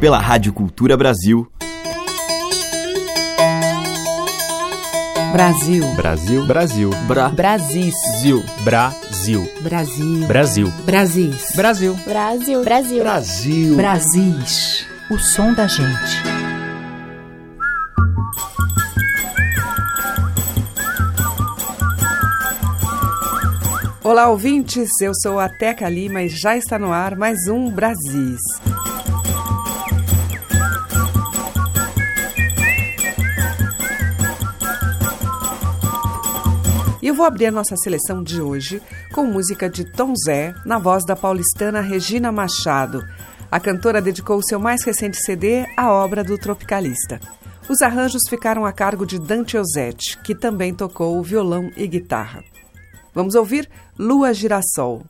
pela 0.00 0.18
Rádio 0.18 0.52
Cultura 0.52 0.96
Brasil. 0.96 1.50
Brasil. 5.32 5.94
Brasil. 5.94 6.46
Brasil. 6.46 6.90
Bra. 7.06 7.28
Brasil. 7.30 7.92
Brasil. 8.62 9.48
Brasil. 9.60 10.22
Brasil. 10.24 10.70
Brasil. 10.84 11.52
Brasil. 11.56 11.94
Brasil. 12.06 12.62
Brasil. 12.62 13.02
Brasil. 13.02 13.76
Brasis. 13.76 14.86
O 15.10 15.18
som 15.18 15.52
da 15.52 15.66
gente. 15.66 16.22
Olá, 24.04 24.28
ouvintes. 24.30 24.88
Eu 25.02 25.12
sou 25.14 25.40
a 25.40 25.48
Teca 25.48 25.88
Lima 25.88 26.22
e 26.22 26.28
já 26.28 26.56
está 26.56 26.78
no 26.78 26.92
ar 26.92 27.16
mais 27.16 27.48
um 27.48 27.68
Brasis. 27.68 28.40
Vou 37.18 37.26
abrir 37.26 37.46
a 37.46 37.50
nossa 37.50 37.76
seleção 37.76 38.22
de 38.22 38.40
hoje 38.40 38.80
com 39.12 39.24
música 39.24 39.68
de 39.68 39.84
Tom 39.84 40.14
Zé, 40.24 40.54
na 40.64 40.78
voz 40.78 41.04
da 41.04 41.16
paulistana 41.16 41.80
Regina 41.80 42.30
Machado. 42.30 43.04
A 43.50 43.58
cantora 43.58 44.00
dedicou 44.00 44.40
seu 44.40 44.60
mais 44.60 44.84
recente 44.84 45.16
CD 45.16 45.66
à 45.76 45.90
obra 45.90 46.22
do 46.22 46.38
tropicalista. 46.38 47.20
Os 47.68 47.82
arranjos 47.82 48.22
ficaram 48.28 48.64
a 48.64 48.70
cargo 48.72 49.04
de 49.04 49.18
Dante 49.18 49.58
Ozzetti, 49.58 50.16
que 50.22 50.32
também 50.32 50.72
tocou 50.72 51.20
violão 51.20 51.72
e 51.76 51.88
guitarra. 51.88 52.40
Vamos 53.12 53.34
ouvir 53.34 53.68
Lua 53.98 54.32
Girassol. 54.32 55.02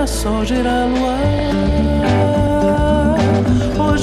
gira 0.00 0.06
só, 0.06 0.44
gira 0.44 0.86
lua. 0.86 1.18
Oh, 3.78 3.96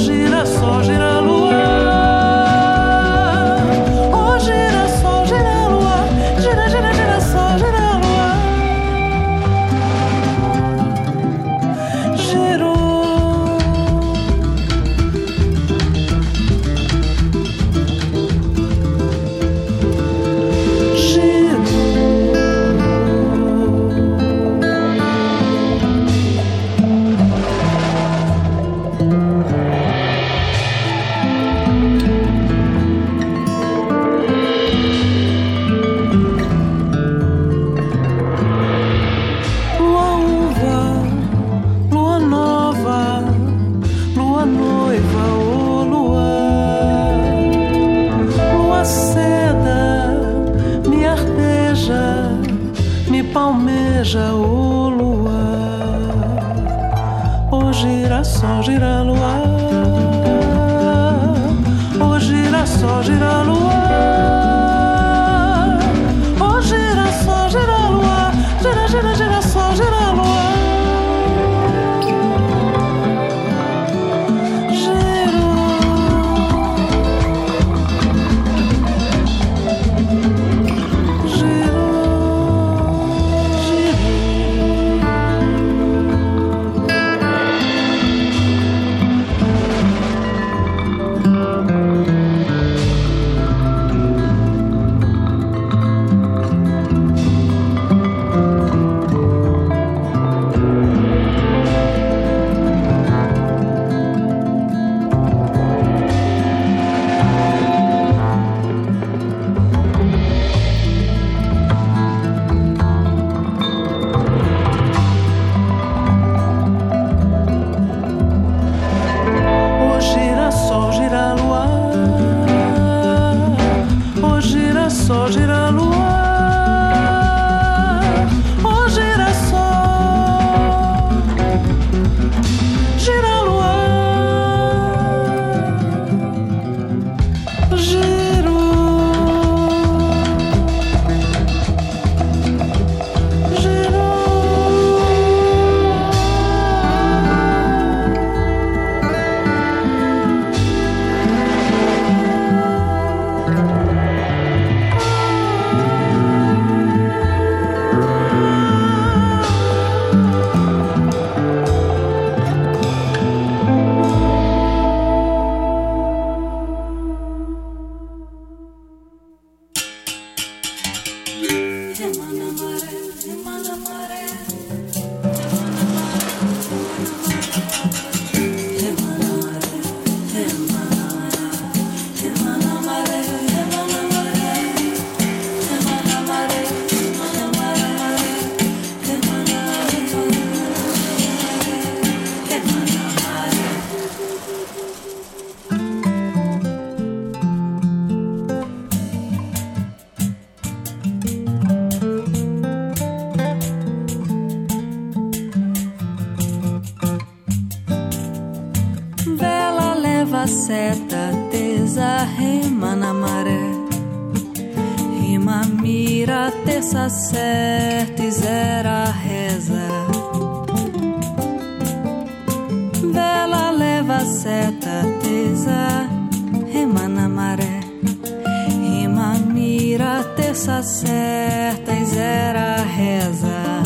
terça 230.68 230.84
certa 230.84 231.94
e 231.94 232.06
zera 232.06 232.84
reza. 232.84 233.84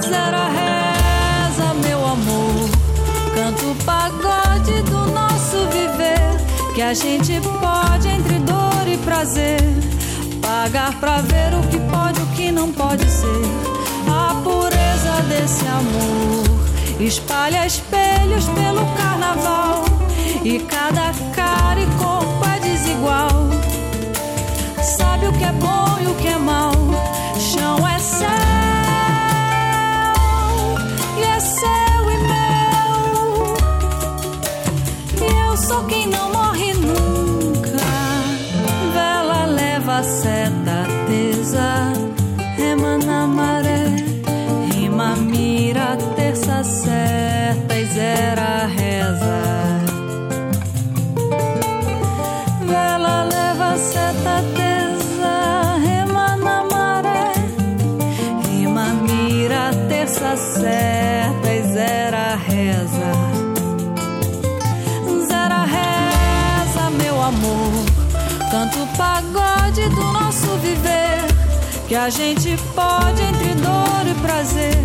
Zera 0.00 0.48
reza, 0.48 1.74
meu 1.86 2.06
amor. 2.06 2.70
Canto 3.34 3.70
o 3.70 3.74
pagode 3.84 4.82
do 4.84 5.12
nosso 5.12 5.68
viver. 5.70 6.74
Que 6.74 6.80
a 6.80 6.94
gente 6.94 7.38
pode, 7.60 8.08
entre 8.08 8.38
dor 8.38 8.88
e 8.88 8.96
prazer, 8.98 9.60
pagar 10.40 10.98
pra 10.98 11.18
ver 11.18 11.54
o 11.54 11.62
que 11.68 11.78
pode, 11.90 12.22
o 12.22 12.26
que 12.28 12.50
não 12.50 12.72
pode 12.72 13.04
ser. 13.10 13.44
A 14.08 14.34
pureza 14.42 15.22
desse 15.28 15.66
amor 15.66 16.44
espalha 16.98 17.66
espelhos 17.66 18.46
pelo 18.46 18.86
carnaval. 18.96 19.84
E 20.42 20.58
cada 20.60 21.12
cara 21.34 21.80
e 21.80 21.86
corpo 21.98 22.44
é 22.56 22.60
desigual. 22.60 23.43
Sabe 25.14 25.28
o 25.28 25.32
que 25.32 25.44
é 25.44 25.52
bom 25.52 25.96
e 26.00 26.06
o 26.08 26.14
que 26.16 26.26
é 26.26 26.36
mal. 26.36 26.72
Chão 27.38 27.86
é 27.86 27.98
céu 28.00 28.26
e 31.16 31.22
é 31.22 31.38
seu 31.38 32.10
e 32.14 32.18
meu. 32.30 33.54
E 35.22 35.30
eu 35.46 35.56
sou 35.56 35.84
quem 35.84 36.08
não 36.08 36.32
morre 36.32 36.74
nunca. 36.74 37.78
Vela 38.92 39.44
leva 39.46 40.02
seta, 40.02 40.84
tesa, 41.06 41.92
rema 42.56 42.98
na 42.98 43.24
maré. 43.28 43.94
Rima, 44.72 45.14
mira, 45.14 45.96
terça 46.16 46.64
certa 46.64 47.76
e 47.76 47.84
zera 47.86 48.63
Que 71.94 71.98
a 71.98 72.10
gente 72.10 72.56
pode, 72.74 73.22
entre 73.22 73.54
dor 73.54 74.04
e 74.04 74.14
prazer, 74.20 74.76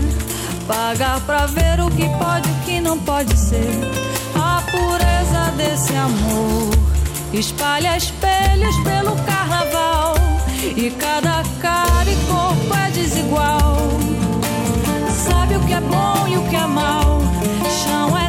pagar 0.67 1.19
pra 1.21 1.47
ver 1.47 1.79
o 1.79 1.89
que 1.89 2.07
pode 2.19 2.47
e 2.47 2.51
o 2.51 2.56
que 2.65 2.79
não 2.79 3.00
pode 3.00 3.35
ser. 3.35 3.79
A 4.35 4.61
pureza 4.69 5.51
desse 5.57 5.95
amor 5.95 6.69
espalha 7.33 7.97
espelhos 7.97 8.75
pelo 8.83 9.15
carnaval. 9.25 10.13
E 10.77 10.91
cada 10.91 11.41
cara 11.59 12.11
e 12.11 12.15
corpo 12.27 12.77
é 12.77 12.91
desigual. 12.91 13.89
Sabe 15.09 15.56
o 15.56 15.61
que 15.61 15.73
é 15.73 15.81
bom 15.81 16.27
e 16.27 16.38
o 16.38 16.44
que 16.47 16.56
é 16.56 16.67
mal. 16.67 17.21
Chão 17.83 18.15
é 18.19 18.29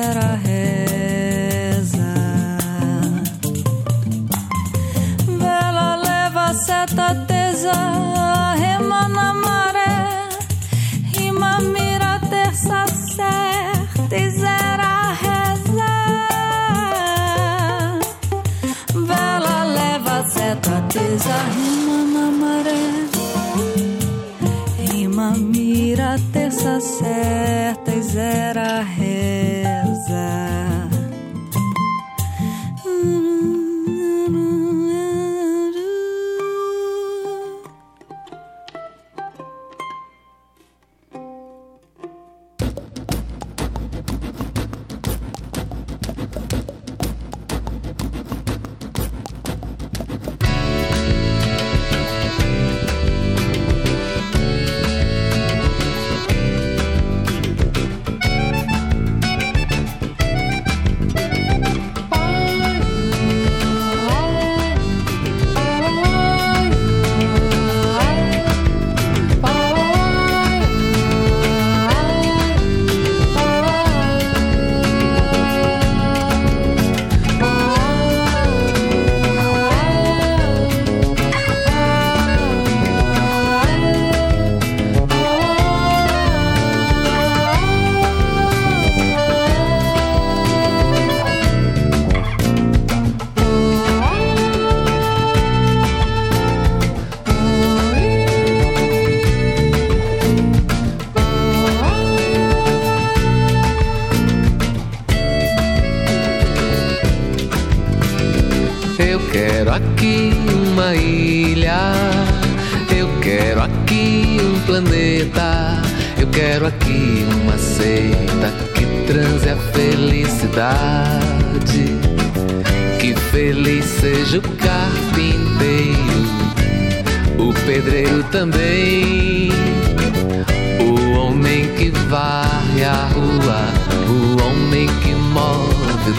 certa 0.00 0.40
e 0.46 0.49
zera 0.49 0.49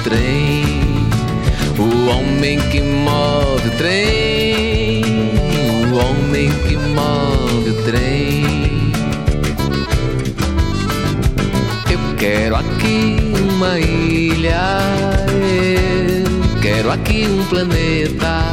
trem. 0.04 0.82
O 1.78 2.10
homem 2.10 2.60
que 2.70 2.82
move 2.82 3.68
o 3.68 3.72
trem, 3.78 5.04
o 5.92 5.96
homem 5.96 6.50
que 6.68 6.76
move 6.76 7.70
o 7.70 7.84
trem. 7.84 8.92
Eu 11.90 12.00
quero 12.18 12.56
ilha. 13.80 14.80
Eu 16.54 16.62
quero 16.62 16.92
aqui 16.92 17.28
um 17.28 17.44
planeta. 17.46 18.44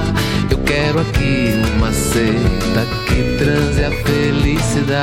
Eu 0.51 0.59
quero 0.59 1.01
aqui 1.01 1.55
uma 1.77 1.93
seta 1.93 2.87
que 3.07 3.37
transe 3.39 3.85
a 3.85 3.91
felicidade. 4.05 4.99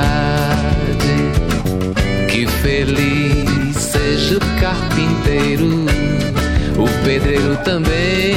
Que 2.28 2.46
feliz 2.46 3.76
seja 3.76 4.36
o 4.36 4.40
carpinteiro, 4.60 5.86
o 6.78 7.04
pedreiro 7.04 7.56
também, 7.64 8.34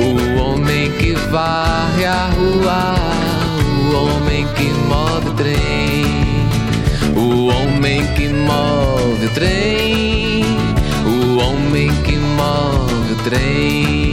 o 0.00 0.40
homem 0.40 0.90
que 0.92 1.12
varre 1.30 2.04
a 2.04 2.30
rua, 2.30 2.94
o 3.78 3.96
homem 3.96 4.46
que 4.54 4.64
move 4.88 5.28
o 5.28 5.32
trem, 5.34 6.06
o 7.16 7.46
homem 7.46 8.06
que 8.14 8.28
move 8.28 9.26
o 9.26 9.30
trem, 9.30 10.44
o 11.06 11.38
homem 11.38 11.88
que 12.02 12.16
move 12.16 13.12
o 13.12 13.16
trem. 13.24 14.05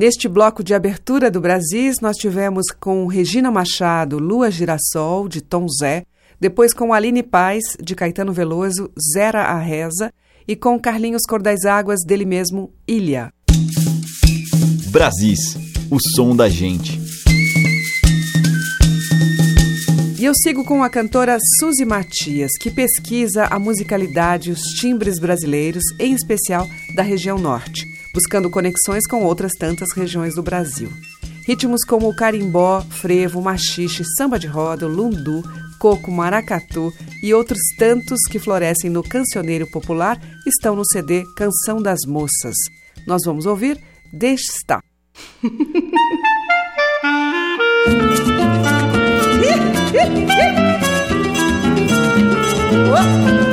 Neste 0.00 0.26
bloco 0.28 0.64
de 0.64 0.72
abertura 0.72 1.30
do 1.30 1.42
Brasis, 1.42 1.96
nós 2.00 2.16
tivemos 2.16 2.70
com 2.70 3.06
Regina 3.06 3.50
Machado, 3.50 4.18
Lua 4.18 4.50
Girassol, 4.50 5.28
de 5.28 5.42
Tom 5.42 5.66
Zé, 5.68 6.06
depois 6.40 6.72
com 6.72 6.94
Aline 6.94 7.22
Paz, 7.22 7.76
de 7.78 7.94
Caetano 7.94 8.32
Veloso, 8.32 8.90
Zera 9.12 9.42
a 9.42 9.58
Reza, 9.58 10.10
e 10.48 10.56
com 10.56 10.80
Carlinhos 10.80 11.20
Cor 11.28 11.42
das 11.42 11.66
Águas, 11.66 12.00
dele 12.02 12.24
mesmo, 12.24 12.72
Ilha. 12.88 13.30
Brasis, 14.90 15.58
o 15.90 15.98
som 16.16 16.34
da 16.34 16.48
gente. 16.48 16.98
E 20.18 20.24
eu 20.24 20.32
sigo 20.34 20.64
com 20.64 20.82
a 20.82 20.88
cantora 20.88 21.36
Suzy 21.58 21.84
Matias, 21.84 22.52
que 22.58 22.70
pesquisa 22.70 23.44
a 23.50 23.58
musicalidade 23.58 24.48
e 24.48 24.52
os 24.54 24.62
timbres 24.80 25.20
brasileiros, 25.20 25.84
em 25.98 26.14
especial 26.14 26.66
da 26.94 27.02
região 27.02 27.36
norte, 27.36 27.86
buscando 28.12 28.50
conexões 28.50 29.06
com 29.06 29.24
outras 29.24 29.52
tantas 29.58 29.92
regiões 29.94 30.34
do 30.34 30.42
Brasil. 30.42 30.90
Ritmos 31.46 31.84
como 31.84 32.08
o 32.08 32.14
carimbó, 32.14 32.82
frevo, 32.82 33.40
machixe, 33.40 34.04
samba 34.16 34.38
de 34.38 34.46
roda, 34.46 34.86
lundu, 34.86 35.42
coco, 35.78 36.10
maracatu 36.10 36.92
e 37.22 37.34
outros 37.34 37.60
tantos 37.78 38.20
que 38.30 38.38
florescem 38.38 38.90
no 38.90 39.02
cancioneiro 39.02 39.66
popular 39.70 40.20
estão 40.46 40.76
no 40.76 40.84
CD 40.84 41.24
Canção 41.36 41.82
das 41.82 42.00
Moças. 42.06 42.54
Nós 43.06 43.22
vamos 43.24 43.46
ouvir 43.46 43.80
Deixe 44.12 44.52
Estar. 44.52 44.82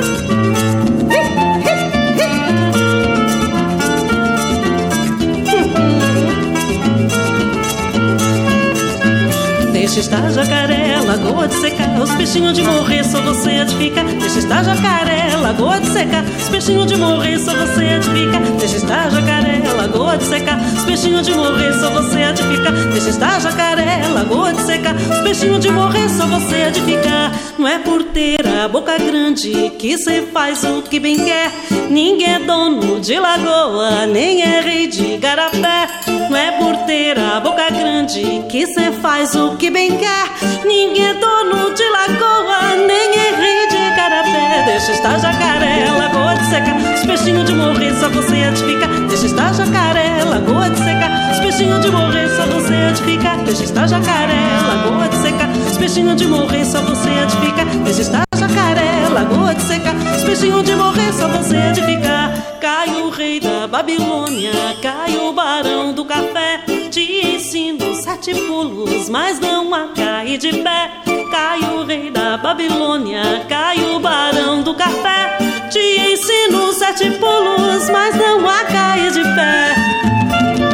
Deixa 9.88 10.00
estar 10.00 10.30
jacaré, 10.30 11.00
lagoa 11.00 11.48
de 11.48 11.54
Os 12.02 12.14
peixinhos 12.14 12.54
de 12.54 12.62
morrer, 12.62 13.04
só 13.04 13.20
você 13.20 13.66
ficar. 13.66 14.04
Deixa 14.04 14.38
estar 14.38 14.62
jacaré, 14.62 15.36
lagoa 15.36 15.80
de 15.80 15.88
secar. 15.88 16.24
Os 16.24 16.48
peixinhos 16.48 16.86
de 16.86 16.96
morrer, 16.96 17.38
só 17.38 17.52
você 17.54 18.00
ficar. 18.02 18.40
Deixa 18.58 18.76
estar 18.76 19.10
jacaré, 19.10 19.62
lagoa 19.76 20.16
de 20.16 20.24
secar. 20.24 20.58
Os 20.76 20.84
peixinhos 20.84 21.26
de 21.26 21.34
morrer, 21.34 21.72
só 21.74 21.90
você 21.90 22.32
ficar. 22.34 22.72
Deixa 22.92 23.10
estar 23.10 23.40
jacaré, 23.40 24.06
lagoa 24.08 24.52
de 24.52 24.62
secar. 24.62 24.94
Os 24.94 25.18
peixinhos 25.20 25.60
de 25.60 25.70
morrer, 25.70 26.08
só 26.08 26.26
você 26.26 26.72
ficar. 26.72 27.32
Não 27.58 27.66
é 27.66 27.78
por 27.80 28.04
ter 28.04 28.46
a 28.46 28.68
boca 28.68 28.96
grande 28.96 29.72
Que 29.78 29.98
cê 29.98 30.22
faz 30.32 30.62
o 30.62 30.82
que 30.82 31.00
bem 31.00 31.24
quer. 31.24 31.50
Ninguém 31.90 32.34
é 32.34 32.38
dono 32.38 33.00
de 33.00 33.18
lagoa 33.18 34.06
Nem 34.06 34.42
é 34.42 34.60
rei 34.60 34.86
de 34.86 35.16
garapé. 35.16 35.88
Não 36.30 36.36
é 36.36 36.52
por 36.52 36.76
ter 36.86 37.18
a 37.18 37.40
boca 37.40 37.68
grande 37.70 38.44
Que 38.48 38.64
cê 38.66 38.92
faz 38.92 39.34
o 39.34 39.56
que 39.56 39.70
bem 39.70 39.98
quer. 39.98 40.64
Ninguém 40.64 41.04
é 41.04 41.14
dono 41.14 41.74
de 41.74 41.87
lagoa 41.90 42.76
Nem 42.86 43.18
é 43.18 43.34
rei 43.34 43.68
de 43.68 43.96
garapé 43.96 44.64
Deixa 44.66 44.92
estar 44.92 45.18
jacaré, 45.18 45.90
lagoa 45.90 46.34
de 46.34 46.46
secar 46.46 46.76
Os 46.94 47.04
peixinhos 47.04 47.44
de 47.44 47.54
morrer, 47.54 47.94
só 47.98 48.08
você 48.08 48.44
há 48.44 48.50
de 48.50 48.64
ficar. 48.64 48.88
Deixa 49.08 49.26
estar 49.26 49.54
jacaré, 49.54 50.22
lagoa 50.24 50.70
de 50.70 50.78
secar 50.78 51.32
Os 51.32 51.40
peixinhos 51.40 51.80
de 51.80 51.90
morrer, 51.90 52.28
só 52.28 52.46
você 52.46 52.74
há 52.74 52.90
de 52.92 53.02
ficar. 53.02 53.36
Deixa 53.44 53.64
estar 53.64 53.88
jacaré, 53.88 54.60
lagoa 54.66 55.08
de 55.08 55.16
secar 55.16 55.48
Os 55.48 55.76
peixinhos 55.76 56.16
de 56.16 56.26
morrer, 56.26 56.64
só 56.64 56.80
você 56.82 57.08
há 57.08 57.24
de 57.24 57.36
ficar. 57.38 57.64
Deixa 57.84 58.02
estar 58.02 58.24
jacaré, 58.36 59.08
lagoa 59.12 59.54
de 59.54 59.62
secar 59.62 59.94
Os 60.16 60.24
peixinhos 60.24 60.62
de 60.64 60.74
morrer, 60.74 61.12
só 61.12 61.28
você 61.28 61.56
há 61.56 61.72
de 61.72 61.82
ficar. 61.82 62.58
Cai 62.60 62.88
o 63.02 63.10
rei 63.10 63.40
da 63.40 63.66
Babilônia 63.66 64.52
Cai 64.82 65.16
o 65.16 65.32
barão 65.32 65.92
do 65.92 66.04
café. 66.04 66.60
Te 66.90 67.36
ensino 67.36 67.94
sete 67.94 68.34
pulos 68.34 69.08
Mas 69.08 69.38
não 69.38 69.72
a 69.74 69.88
cair 69.88 70.38
de 70.38 70.52
pé 70.62 70.90
Cai 71.38 71.60
o 71.60 71.84
rei 71.84 72.10
da 72.10 72.36
Babilônia 72.36 73.22
Cai 73.48 73.78
o 73.94 74.00
barão 74.00 74.60
do 74.60 74.74
café. 74.74 75.38
Te 75.70 75.78
ensino 75.78 76.72
sete 76.72 77.12
pulos 77.12 77.88
Mas 77.90 78.16
não 78.16 78.44
a 78.48 78.64
cair 78.64 79.12
de 79.12 79.22
pé 79.22 80.67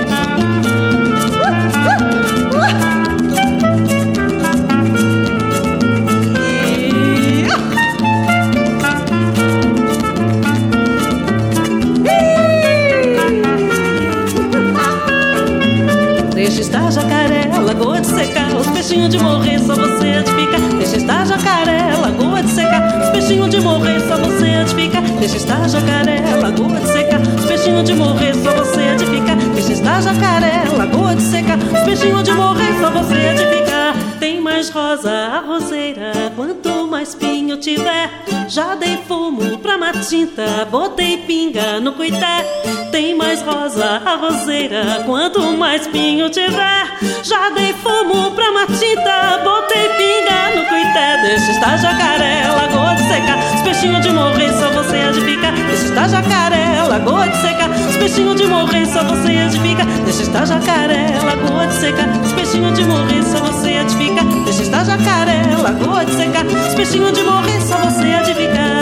Deixa 25.24 25.38
estar 25.38 25.66
jacaré, 25.70 26.20
lagoa 26.38 26.78
de 26.78 26.86
secar. 26.86 27.18
Os 27.22 27.46
peixinhos 27.46 27.84
de 27.84 27.94
morrer, 27.94 28.34
só 28.34 28.50
você 28.50 28.82
edifica. 28.92 29.34
Deixa 29.54 29.72
estar 29.72 30.02
jacaré, 30.02 30.64
lagoa 30.76 31.14
de 31.14 31.22
secar. 31.22 31.56
Os 31.56 31.82
peixinhos 31.82 32.24
de 32.24 32.32
morrer, 32.34 32.78
só 32.78 32.90
você 32.90 33.14
edifica. 33.30 33.94
Tem 34.20 34.38
mais 34.38 34.68
rosa 34.68 35.10
a 35.10 35.40
roseira, 35.40 36.12
quanto 36.36 36.73
mais 37.04 37.14
pinho 37.14 37.58
tiver. 37.58 38.08
Já 38.48 38.74
dei 38.74 38.96
fumo 39.06 39.58
pra 39.58 39.76
matinta, 39.76 40.66
botei 40.70 41.18
pinga 41.18 41.78
no 41.78 41.92
cuité. 41.92 42.42
Tem 42.90 43.14
mais 43.14 43.42
rosa 43.42 44.00
a 44.06 44.16
roseira, 44.16 45.02
quanto 45.04 45.42
mais 45.52 45.86
pinho 45.86 46.30
tiver. 46.30 46.86
Já 47.22 47.50
dei 47.50 47.74
fumo 47.74 48.30
pra 48.30 48.50
matinta, 48.52 49.38
botei 49.44 49.86
pinga 49.98 50.56
no 50.56 50.64
cuité. 50.66 51.20
Deixa 51.20 51.50
estar 51.50 51.76
jacaré, 51.76 52.48
lagoa 52.48 52.94
de 52.94 53.02
secar. 53.02 53.54
Os 53.54 53.60
peixinhos 53.60 54.00
de 54.00 54.10
morrer, 54.10 54.52
só 54.54 54.70
você 54.70 54.96
edifica. 54.96 55.52
Deixa 55.52 55.84
estar 55.84 56.08
jacaré, 56.08 56.82
lagoa 56.88 57.28
de 57.28 57.36
secar. 57.36 57.68
Os 57.68 57.96
peixinhos 57.96 58.36
de 58.36 58.46
morrer, 58.46 58.86
só 58.86 59.04
você 59.04 59.32
edifica. 59.32 59.84
Deixa 60.04 60.22
estar 60.22 60.46
jacaré, 60.46 61.18
lagoa 61.22 61.66
de 61.66 61.74
secar. 61.74 62.08
Os 62.24 62.32
peixinhos 62.32 62.78
de 62.78 62.84
morrer, 62.84 63.22
só 63.24 63.40
você 63.40 63.72
edifica. 63.72 64.22
Deixa 64.44 64.62
estar 64.62 64.84
jacaré, 64.84 65.42
lagoa 65.60 66.04
de 66.04 66.12
secar. 66.12 66.44
Os 66.44 66.74
de 67.12 67.24
morrer, 67.24 67.60
só 67.60 67.76
você 67.78 68.06
edifica. 68.06 68.73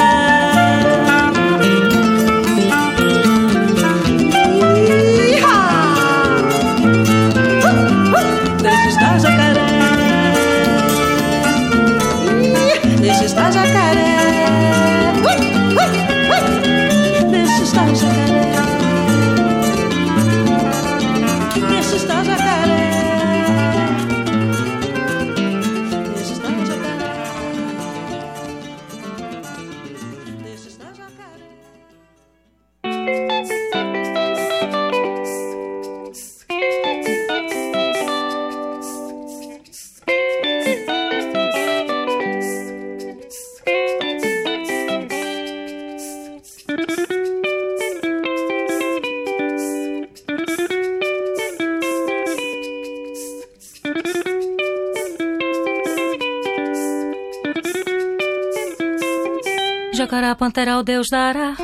Jacará, 60.53 60.75
pantera, 60.75 60.79
o 60.79 60.83
Deus 60.83 61.07
dará. 61.11 61.57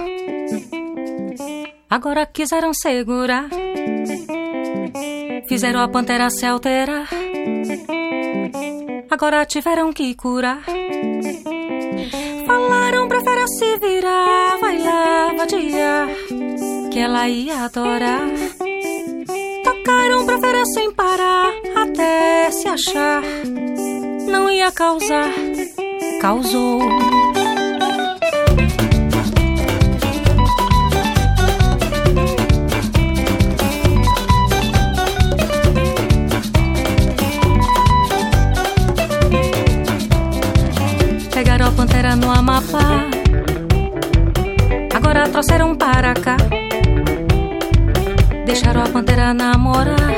Agora 1.91 2.25
quiseram 2.25 2.73
segurar. 2.73 3.49
Fizeram 5.47 5.81
a 5.81 5.89
pantera 5.89 6.31
se 6.31 6.47
alterar. 6.47 7.07
Agora 9.11 9.45
tiveram 9.45 9.93
que 9.93 10.15
curar. 10.15 10.63
Falaram 12.47 13.09
pra 13.09 13.21
fera 13.21 13.47
se 13.47 13.77
virar. 13.77 14.57
Vai 14.59 14.79
lá, 14.79 15.35
vadiar. 15.37 16.09
Que 16.91 16.99
ela 16.99 17.29
ia 17.29 17.65
adorar. 17.67 18.27
Tocaram 19.65 20.25
pra 20.25 20.39
fera 20.39 20.65
sem 20.65 20.91
parar. 20.95 21.53
Até 21.77 22.51
se 22.51 22.67
achar. 22.67 23.23
Não 24.27 24.49
ia 24.49 24.73
causar. 24.73 25.31
Causou. 26.23 27.18
Trouxeram 45.49 45.75
para 45.75 46.13
cá. 46.15 46.37
Deixaram 48.45 48.83
a 48.83 48.89
pantera 48.89 49.33
namorar. 49.33 50.13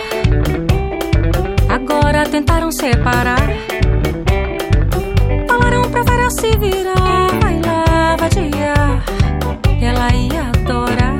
Agora 1.68 2.24
tentaram 2.28 2.72
separar. 2.72 3.48
Falaram 5.46 5.82
pra 5.90 6.04
fera 6.04 6.30
se 6.30 6.50
virar. 6.58 7.28
Vai 7.40 7.60
lá, 7.64 8.16
vadiar. 8.16 9.04
Ela 9.80 10.14
ia 10.14 10.42
adorar. 10.42 11.18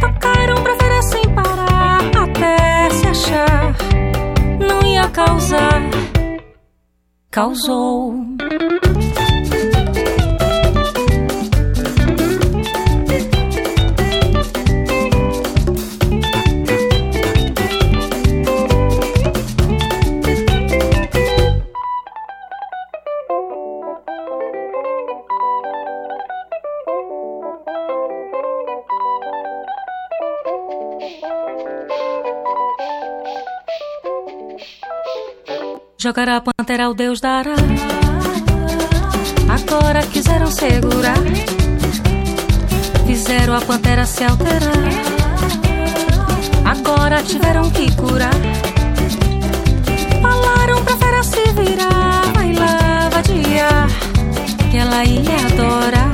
Tocaram 0.00 0.62
pra 0.62 0.76
fera 0.76 1.02
sem 1.02 1.34
parar. 1.34 1.98
Até 2.22 2.90
se 2.90 3.06
achar. 3.08 3.74
Não 4.60 4.86
ia 4.86 5.08
causar. 5.08 5.82
Causou. 7.32 8.25
Jogará 36.06 36.36
a 36.36 36.40
pantera, 36.40 36.88
o 36.88 36.94
Deus 36.94 37.18
dará. 37.18 37.56
Agora 39.48 40.00
quiseram 40.06 40.46
segurar. 40.46 41.18
Fizeram 43.04 43.56
a 43.56 43.60
pantera 43.60 44.06
se 44.06 44.22
alterar. 44.22 44.70
Agora 46.64 47.24
tiveram 47.24 47.68
que 47.70 47.90
curar. 47.96 48.30
Falaram 50.22 50.84
pra 50.84 50.96
fera 50.96 51.24
se 51.24 51.42
virar. 51.54 52.22
Vai 52.36 52.52
lá, 52.52 53.08
vadiar. 53.12 53.88
Que 54.70 54.76
ela 54.76 55.04
ia 55.04 55.44
adorar. 55.44 56.12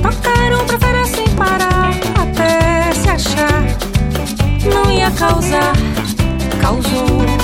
Tocaram 0.00 0.64
pra 0.66 0.78
fera 0.78 1.04
sem 1.06 1.28
parar. 1.30 1.90
Até 2.22 2.92
se 2.92 3.08
achar. 3.08 3.64
Não 4.72 4.88
ia 4.92 5.10
causar. 5.10 5.72
Causou. 6.60 7.39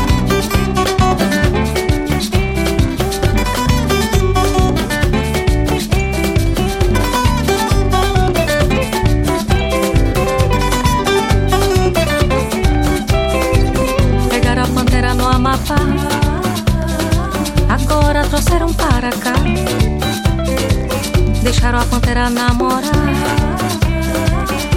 Deixaram 21.42 21.78
a 21.78 21.84
pantera 21.84 22.28
namorar. 22.28 22.90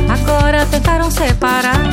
Agora 0.08 0.68
tentaram 0.68 1.10
separar. 1.10 1.89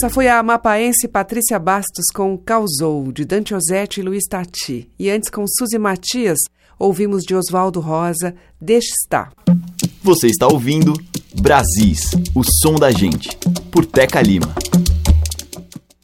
Essa 0.00 0.08
foi 0.08 0.28
a 0.28 0.38
amapaense 0.38 1.06
Patrícia 1.06 1.58
Bastos 1.58 2.06
com 2.14 2.38
Causou, 2.38 3.12
de 3.12 3.22
Dante 3.22 3.54
Ozzetti 3.54 4.00
e 4.00 4.02
Luiz 4.02 4.24
Tati. 4.26 4.90
E 4.98 5.10
antes, 5.10 5.28
com 5.28 5.44
Suzy 5.46 5.78
Matias, 5.78 6.38
ouvimos 6.78 7.22
de 7.22 7.34
Oswaldo 7.34 7.80
Rosa, 7.80 8.34
Deixa 8.58 8.94
Estar. 8.94 9.30
Você 10.02 10.28
está 10.28 10.46
ouvindo 10.46 10.94
Brasis, 11.42 12.12
o 12.34 12.42
som 12.42 12.76
da 12.76 12.90
gente, 12.90 13.28
por 13.70 13.84
Teca 13.84 14.22
Lima. 14.22 14.54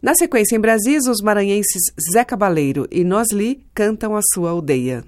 Na 0.03 0.15
sequência, 0.15 0.57
em 0.57 0.61
Brasis, 0.61 1.07
os 1.07 1.23
maranhenses 1.23 1.85
Zé 2.13 2.23
Cabaleiro 2.23 2.87
e 2.91 3.03
Nosli 3.03 3.65
cantam 3.73 4.15
a 4.15 4.21
sua 4.35 4.51
aldeia. 4.51 5.07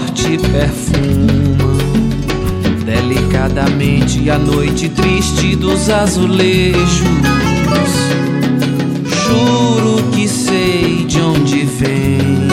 Norte 0.00 0.38
perfumam 0.38 1.56
delicadamente 2.84 4.30
a 4.30 4.38
noite 4.38 4.88
triste 4.88 5.54
dos 5.56 5.90
azulejos. 5.90 6.78
Juro 9.04 10.02
que 10.10 10.26
sei 10.26 11.04
de 11.06 11.20
onde 11.20 11.64
vem 11.64 12.48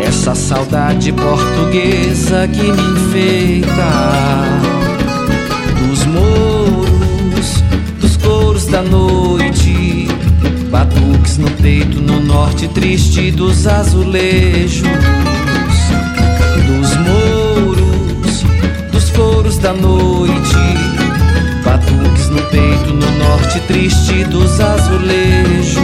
essa 0.00 0.34
saudade 0.34 1.12
portuguesa 1.12 2.48
que 2.48 2.62
me 2.62 2.82
enfeita. 2.92 3.88
Dos 5.88 6.04
moros, 6.06 7.64
dos 8.00 8.16
couros 8.16 8.66
da 8.66 8.82
noite 8.82 10.08
Batuques 10.70 11.38
no 11.38 11.50
peito, 11.50 12.00
no 12.00 12.20
norte 12.20 12.68
triste 12.68 13.30
dos 13.30 13.66
azulejos, 13.66 14.86
dos 19.38 19.58
coros 19.58 19.58
da 19.58 19.72
noite. 19.72 20.34
Batuques 21.64 22.28
no 22.30 22.42
peito, 22.42 22.94
no 22.94 23.10
norte 23.18 23.60
triste 23.60 24.24
dos 24.24 24.60
azulejos. 24.60 25.78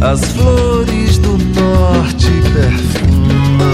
As 0.00 0.20
flores 0.32 1.18
do 1.18 1.38
norte 1.38 2.30
perfumam 2.52 3.64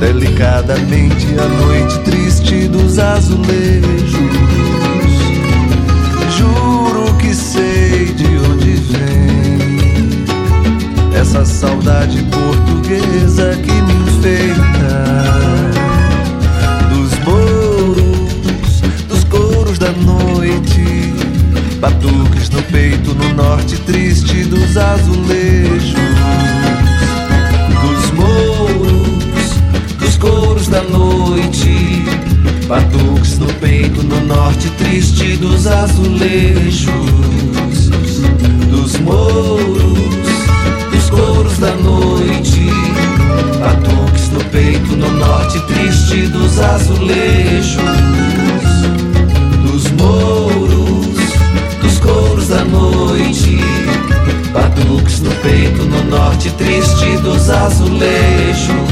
delicadamente 0.00 1.26
a 1.38 1.48
noite 1.48 1.98
triste 2.00 2.31
dos 2.68 2.98
azulejos. 2.98 4.12
Juro 6.36 7.14
que 7.18 7.34
sei 7.34 8.06
de 8.06 8.26
onde 8.50 8.72
vem 8.90 10.24
essa 11.18 11.44
saudade 11.44 12.22
portuguesa 12.24 13.56
que 13.62 13.72
me 13.72 13.92
enfeita. 13.92 15.04
Dos 16.90 17.18
mouros, 17.24 18.80
dos 19.08 19.24
coros 19.24 19.78
da 19.78 19.92
noite 19.92 21.12
Batuques 21.82 22.48
no 22.50 22.62
peito, 22.62 23.12
no 23.14 23.34
norte 23.34 23.76
triste 23.78 24.44
dos 24.44 24.76
azulejos 24.76 25.94
Dos 27.82 28.10
mouros, 28.12 29.56
dos 29.98 30.16
coros 30.16 30.68
da 30.68 30.80
noite 30.84 32.01
Batuques 32.72 33.38
no 33.38 33.46
peito, 33.60 34.02
no 34.02 34.18
norte 34.22 34.70
triste 34.78 35.36
dos 35.36 35.66
azulejos 35.66 36.88
Dos 38.70 38.98
mouros, 39.00 39.98
dos 40.90 41.10
coros 41.10 41.58
da 41.58 41.76
noite 41.76 42.70
Batuques 43.60 44.30
no 44.30 44.40
peito, 44.44 44.96
no 44.96 45.10
norte 45.10 45.60
triste 45.66 46.28
dos 46.28 46.58
azulejos 46.58 47.82
Dos 49.66 49.90
mouros 49.90 51.12
couros 52.00 52.48
da 52.48 52.64
noite, 52.64 53.58
batuques 54.52 55.20
no 55.20 55.30
peito, 55.42 55.84
no 55.84 56.02
norte 56.04 56.50
triste 56.52 57.18
dos 57.18 57.50
azulejos. 57.50 58.91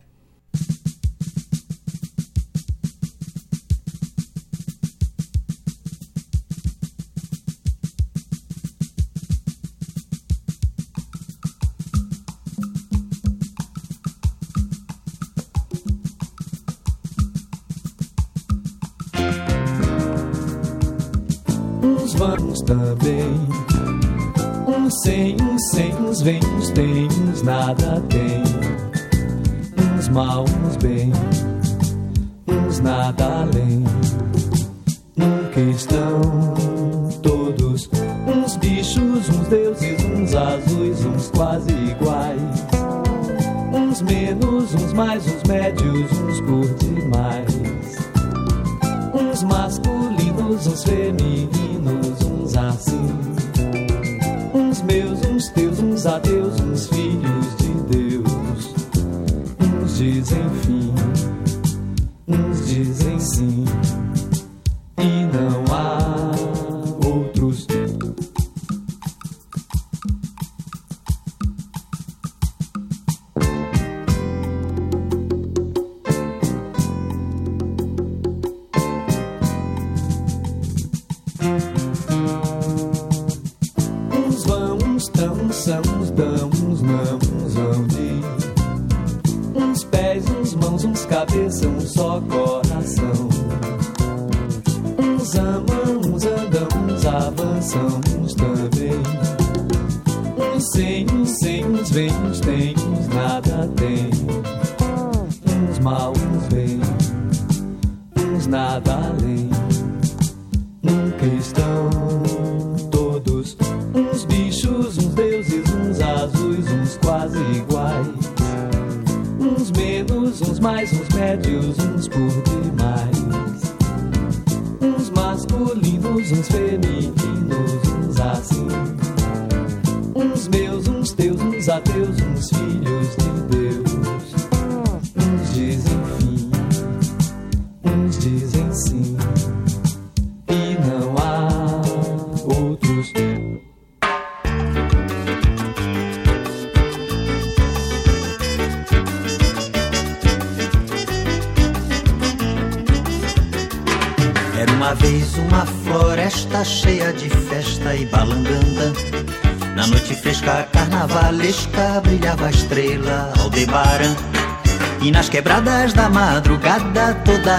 São, 86.21 86.60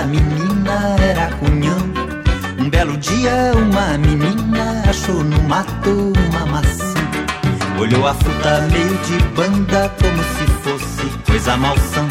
toda 0.02 0.06
menina 0.06 0.96
era 1.00 1.30
cunhã. 1.36 1.76
Um 2.58 2.68
belo 2.68 2.96
dia 2.96 3.52
uma 3.54 3.98
menina 3.98 4.82
achou 4.88 5.22
no 5.22 5.40
mato 5.42 6.12
uma 6.28 6.46
maçã. 6.46 6.94
Olhou 7.78 8.06
a 8.06 8.14
fruta 8.14 8.68
meio 8.72 8.98
de 8.98 9.18
banda 9.34 9.92
como 10.00 10.22
se 10.22 10.46
fosse 10.62 11.18
coisa 11.26 11.56
malsã. 11.56 12.06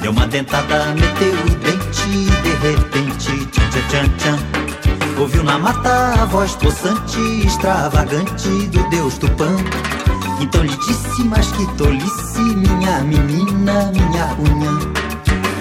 Deu 0.00 0.12
uma 0.12 0.26
dentada, 0.26 0.86
meteu 0.94 1.32
o 1.32 1.50
dente 1.60 2.08
e 2.08 2.24
de 2.42 2.68
repente, 2.68 3.46
tchan 3.46 3.70
tchan 3.70 3.88
tchan 3.88 4.08
tchan. 4.18 5.20
Ouviu 5.20 5.44
na 5.44 5.58
mata 5.58 6.14
a 6.20 6.24
voz 6.26 6.56
possante, 6.56 7.20
extravagante 7.46 8.48
do 8.68 8.88
deus 8.90 9.16
Tupã. 9.18 9.48
Então 10.40 10.62
lhe 10.62 10.76
disse, 10.76 11.24
mas 11.24 11.50
que 11.52 11.66
tolice, 11.76 12.40
minha 12.40 13.00
menina, 13.00 13.92
minha 13.92 14.26
cunhã. 14.34 15.03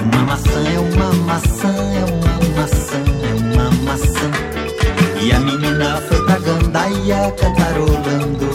Uma 0.03 0.23
maçã 0.25 0.63
é 0.67 0.79
uma 0.79 1.13
maçã, 1.13 1.69
é 1.69 2.05
uma 2.11 2.61
maçã, 2.61 3.01
é 3.23 3.33
uma 3.41 3.71
maçã. 3.83 4.31
E 5.21 5.31
a 5.31 5.39
menina 5.39 6.01
foi 6.07 6.25
pra 6.25 6.39
gandaia 6.39 7.31
cantarolando 7.31 8.52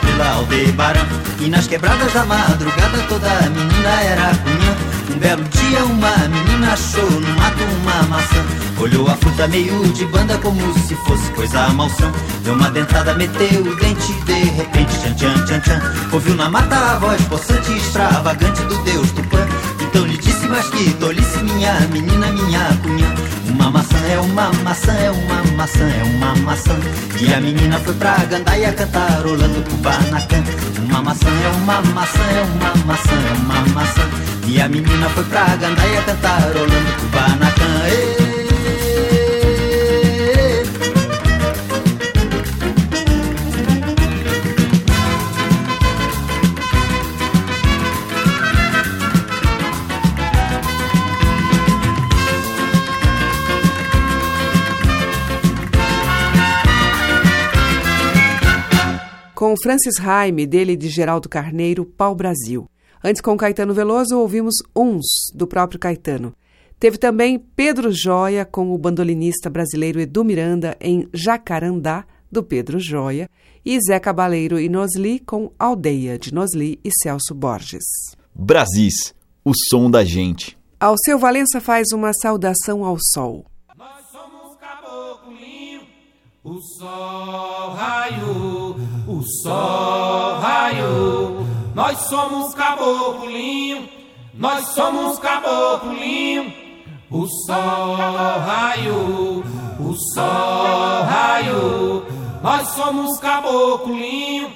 a 0.00 0.06
estrela 0.06 0.34
Aldebaran 0.34 1.06
E 1.40 1.48
nas 1.48 1.66
quebradas 1.66 2.12
da 2.12 2.24
madrugada 2.24 2.98
toda 3.08 3.28
menina 3.50 4.02
era 4.02 4.34
cunhã. 4.36 4.76
Um 5.14 5.18
belo 5.18 5.44
dia 5.44 5.84
uma 5.84 6.16
menina 6.28 6.72
achou 6.72 7.10
no 7.10 7.28
mato 7.34 7.62
uma 7.62 8.02
maçã. 8.04 8.44
Olhou 8.78 9.08
a 9.08 9.16
fruta 9.16 9.46
meio 9.48 9.92
de 9.92 10.06
banda 10.06 10.38
como 10.38 10.60
se 10.78 10.94
fosse 10.94 11.30
coisa 11.32 11.68
malsã 11.68 12.10
Deu 12.42 12.54
uma 12.54 12.70
dentada, 12.70 13.14
meteu 13.14 13.62
o 13.62 13.76
dente 13.76 14.12
de 14.24 14.32
repente 14.32 14.98
tchan 14.98 15.14
tchan 15.14 15.44
tchan 15.44 15.60
tchan. 15.60 15.80
Ouviu 16.12 16.34
na 16.34 16.48
mata 16.48 16.76
a 16.76 16.98
voz 16.98 17.20
possante 17.22 17.70
e 17.72 17.76
extravagante 17.76 18.62
do 18.62 18.76
deus 18.82 19.10
Tupã 19.12 19.46
Então 19.90 20.06
lhe 20.06 20.16
disse, 20.16 20.46
mas 20.46 20.70
que 20.70 20.88
tolice 20.94 21.42
minha 21.42 21.74
menina, 21.92 22.28
minha 22.30 22.78
cunhã. 22.80 23.12
Uma 23.48 23.72
maçã 23.72 23.98
é 24.08 24.20
uma 24.20 24.52
maçã, 24.62 24.92
é 24.92 25.10
uma 25.10 25.42
maçã, 25.56 25.84
é 25.84 26.02
uma 26.04 26.36
maçã. 26.36 26.78
E 27.20 27.34
a 27.34 27.40
menina 27.40 27.78
foi 27.80 27.94
pra 27.94 28.16
gandaia 28.18 28.72
cantarolando 28.72 29.62
Kubanacan 29.68 30.44
Uma 30.88 31.02
maçã 31.02 31.26
é 31.28 31.48
uma 31.56 31.82
maçã, 31.82 32.20
é 32.20 32.42
uma 32.42 32.84
maçã, 32.86 33.10
é 33.10 33.32
uma 33.40 33.74
maçã. 33.74 34.08
E 34.46 34.60
a 34.60 34.68
menina 34.68 35.10
foi 35.10 35.24
pra 35.24 35.44
gandaia 35.56 36.02
cantarolando 36.02 36.92
Kubanacan 37.00 37.86
Ê! 37.88 38.19
Com 59.50 59.56
Francis 59.56 59.98
Raime, 59.98 60.46
dele 60.46 60.76
de 60.76 60.88
Geraldo 60.88 61.28
Carneiro, 61.28 61.84
Pau 61.84 62.14
Brasil. 62.14 62.70
Antes, 63.02 63.20
com 63.20 63.36
Caetano 63.36 63.74
Veloso, 63.74 64.16
ouvimos 64.16 64.54
Uns, 64.76 65.04
do 65.34 65.44
próprio 65.44 65.80
Caetano. 65.80 66.32
Teve 66.78 66.96
também 66.96 67.36
Pedro 67.36 67.90
Joia 67.90 68.44
com 68.44 68.72
o 68.72 68.78
bandolinista 68.78 69.50
brasileiro 69.50 69.98
Edu 69.98 70.22
Miranda 70.22 70.76
em 70.80 71.08
Jacarandá, 71.12 72.04
do 72.30 72.44
Pedro 72.44 72.78
Joia, 72.78 73.28
e 73.64 73.76
Zé 73.80 73.98
Cabaleiro 73.98 74.56
e 74.56 74.68
Nosli 74.68 75.18
com 75.18 75.50
Aldeia, 75.58 76.16
de 76.16 76.32
Nosli 76.32 76.78
e 76.84 76.90
Celso 77.02 77.34
Borges. 77.34 77.82
Brasis, 78.32 79.12
o 79.44 79.50
som 79.68 79.90
da 79.90 80.04
gente. 80.04 80.56
Alceu 80.78 81.18
Valença 81.18 81.60
faz 81.60 81.88
uma 81.92 82.12
saudação 82.12 82.84
ao 82.84 82.96
sol. 83.00 83.44
Nós 83.76 84.06
somos 84.12 84.56
caboclinho, 84.58 85.80
o 86.44 86.56
sol 86.60 87.70
raiou, 87.74 88.76
o 89.20 89.22
sol 89.42 90.40
raiou. 90.40 91.46
Nós 91.74 91.98
somos 92.08 92.54
caboclinho, 92.54 93.86
nós 94.32 94.68
somos 94.68 95.18
caboclinho, 95.18 96.52
o 97.10 97.26
sol 97.46 97.96
raiou, 97.96 99.44
o 99.78 99.94
sol 100.14 101.02
raiou. 101.02 102.06
Nós 102.42 102.68
somos 102.68 103.18
caboclinho, 103.18 104.50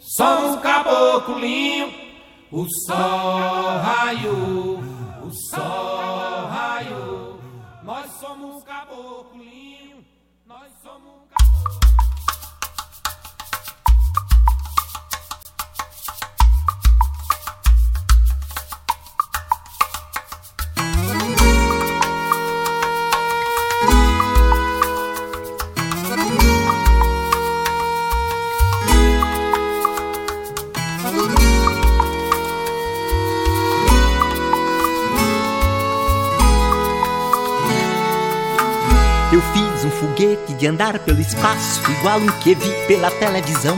somos 0.00 0.58
caboclinho, 0.60 1.92
o 2.50 2.66
sol 2.86 3.78
raiou, 3.84 4.80
o 5.22 5.30
sol 5.50 6.46
raiou. 6.48 7.38
Nós 7.84 8.10
somos 8.12 8.64
caboclinho, 8.64 9.41
um 39.84 39.90
foguete 39.90 40.54
de 40.54 40.66
andar 40.66 40.98
pelo 41.00 41.20
espaço, 41.20 41.80
igual 41.90 42.18
um 42.18 42.26
que 42.40 42.54
vi 42.54 42.70
pela 42.86 43.10
televisão. 43.10 43.76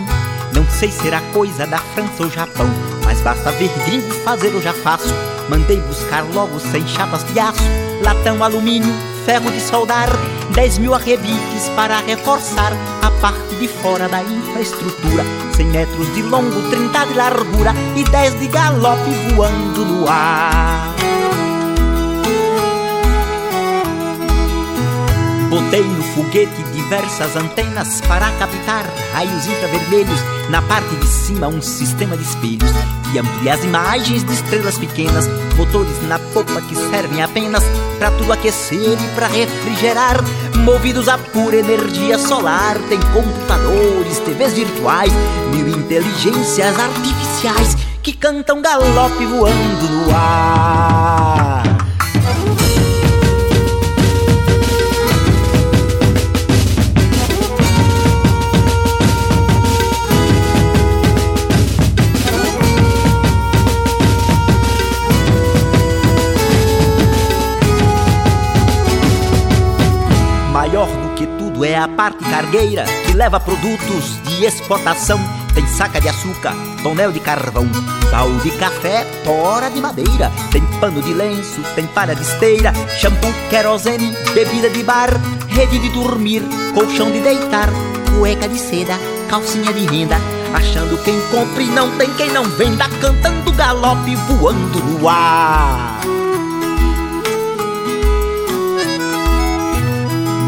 Não 0.52 0.64
sei 0.70 0.90
se 0.90 1.06
era 1.06 1.20
coisa 1.32 1.66
da 1.66 1.78
França 1.78 2.22
ou 2.22 2.30
Japão, 2.30 2.66
mas 3.04 3.20
basta 3.20 3.50
ver 3.52 3.70
gringo 3.86 4.10
fazer 4.24 4.52
eu 4.52 4.62
já 4.62 4.72
faço. 4.72 5.12
Mandei 5.48 5.80
buscar 5.80 6.24
logo 6.32 6.58
cem 6.60 6.86
chapas 6.86 7.24
de 7.24 7.38
aço, 7.38 7.62
latão, 8.02 8.42
alumínio, 8.42 8.94
ferro 9.24 9.50
de 9.50 9.60
soldar, 9.60 10.08
dez 10.54 10.78
mil 10.78 10.94
arrebites 10.94 11.68
para 11.76 11.98
reforçar 12.00 12.72
a 13.02 13.10
parte 13.20 13.54
de 13.56 13.68
fora 13.68 14.08
da 14.08 14.22
infraestrutura. 14.22 15.24
Cem 15.56 15.66
metros 15.66 16.14
de 16.14 16.22
longo, 16.22 16.68
trinta 16.70 17.04
de 17.04 17.14
largura 17.14 17.72
e 17.96 18.04
dez 18.04 18.38
de 18.38 18.46
galope 18.46 19.10
voando 19.34 19.84
no 19.84 20.08
ar. 20.08 20.94
Botei 25.54 25.84
no 25.84 26.02
foguete 26.02 26.64
diversas 26.72 27.36
antenas 27.36 28.00
para 28.08 28.28
captar 28.40 28.84
raios 29.12 29.46
infravermelhos. 29.46 30.20
Na 30.50 30.60
parte 30.62 30.96
de 30.96 31.06
cima, 31.06 31.46
um 31.46 31.62
sistema 31.62 32.16
de 32.16 32.24
espelhos 32.24 32.72
que 33.12 33.20
amplia 33.20 33.54
as 33.54 33.62
imagens 33.62 34.24
de 34.24 34.32
estrelas 34.32 34.76
pequenas. 34.76 35.28
Motores 35.56 36.02
na 36.08 36.18
popa 36.18 36.60
que 36.60 36.74
servem 36.74 37.22
apenas 37.22 37.62
para 38.00 38.10
tudo 38.10 38.32
aquecer 38.32 38.98
e 39.00 39.14
para 39.14 39.28
refrigerar. 39.28 40.16
Movidos 40.56 41.06
a 41.06 41.18
pura 41.18 41.54
energia 41.54 42.18
solar, 42.18 42.76
tem 42.88 42.98
computadores, 43.12 44.18
TVs 44.24 44.54
virtuais, 44.54 45.12
mil 45.52 45.68
inteligências 45.68 46.76
artificiais 46.76 47.76
que 48.02 48.12
cantam 48.12 48.60
galope 48.60 49.24
voando 49.24 49.88
no 49.88 50.16
ar. 50.16 51.43
Tudo 71.54 71.64
é 71.64 71.76
a 71.76 71.86
parte 71.86 72.24
cargueira 72.24 72.84
que 73.06 73.12
leva 73.12 73.38
produtos 73.38 74.20
de 74.24 74.44
exportação. 74.44 75.20
Tem 75.54 75.64
saca 75.68 76.00
de 76.00 76.08
açúcar, 76.08 76.52
tonel 76.82 77.12
de 77.12 77.20
carvão, 77.20 77.68
pau 78.10 78.28
de 78.42 78.50
café, 78.52 79.04
tora 79.24 79.70
de 79.70 79.80
madeira. 79.80 80.32
Tem 80.50 80.62
pano 80.80 81.00
de 81.00 81.14
lenço, 81.14 81.62
tem 81.76 81.86
palha 81.86 82.14
de 82.14 82.22
esteira, 82.22 82.72
shampoo, 82.98 83.32
querosene, 83.50 84.12
bebida 84.34 84.68
de 84.68 84.82
bar, 84.82 85.10
rede 85.48 85.78
de 85.78 85.90
dormir, 85.90 86.42
colchão 86.74 87.10
de 87.12 87.20
deitar, 87.20 87.68
cueca 88.18 88.48
de 88.48 88.58
seda, 88.58 88.98
calcinha 89.30 89.72
de 89.72 89.86
renda. 89.86 90.16
Achando 90.52 91.00
quem 91.04 91.20
compre, 91.30 91.66
não 91.66 91.96
tem 91.96 92.12
quem 92.14 92.32
não 92.32 92.44
venda, 92.44 92.88
cantando 93.00 93.52
galope 93.52 94.16
voando 94.16 94.80
no 94.80 95.08
ar. 95.08 96.00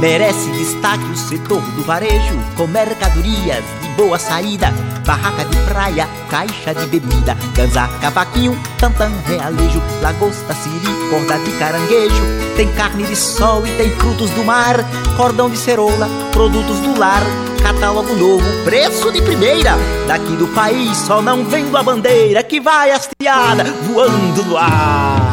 Merece 0.01 0.51
destaque 0.51 1.05
o 1.05 1.17
setor 1.17 1.63
do 1.73 1.83
varejo, 1.83 2.39
com 2.55 2.67
mercadorias 2.67 3.65
de 3.81 3.89
boa 3.97 4.19
saída, 4.19 4.71
barraca 5.07 5.45
de 5.47 5.57
praia, 5.63 6.07
caixa 6.29 6.75
de 6.75 6.87
bebida, 6.87 7.35
ganza, 7.55 7.89
cavaquinho, 8.01 8.57
tantã, 8.79 9.11
realejo, 9.27 9.83
lagosta, 10.03 10.55
siri, 10.55 11.11
corda 11.11 11.39
de 11.39 11.51
caranguejo, 11.53 12.23
tem 12.57 12.71
carne 12.75 13.05
de 13.05 13.17
sol 13.17 13.67
e 13.67 13.71
tem 13.79 13.91
frutos 13.91 14.31
do 14.31 14.45
mar, 14.45 14.77
cordão 15.17 15.49
de 15.49 15.57
cerola, 15.57 16.09
produtos 16.31 16.79
do 16.81 16.99
lar, 16.99 17.23
catálogo 17.63 18.15
novo, 18.15 18.45
preço 18.65 19.11
de 19.11 19.23
primeira, 19.23 19.73
daqui 20.07 20.37
do 20.37 20.47
país 20.49 20.95
só 20.99 21.23
não 21.23 21.43
vendo 21.43 21.75
a 21.75 21.83
bandeira 21.83 22.43
que 22.43 22.61
vai 22.61 22.91
hasteada 22.91 23.65
voando 23.65 24.45
no 24.45 24.59
ar. 24.59 25.26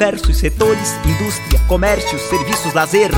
Diversos 0.00 0.38
setores: 0.38 0.94
indústria, 1.04 1.60
comércio, 1.68 2.18
serviços, 2.18 2.72
lazer, 2.72 3.10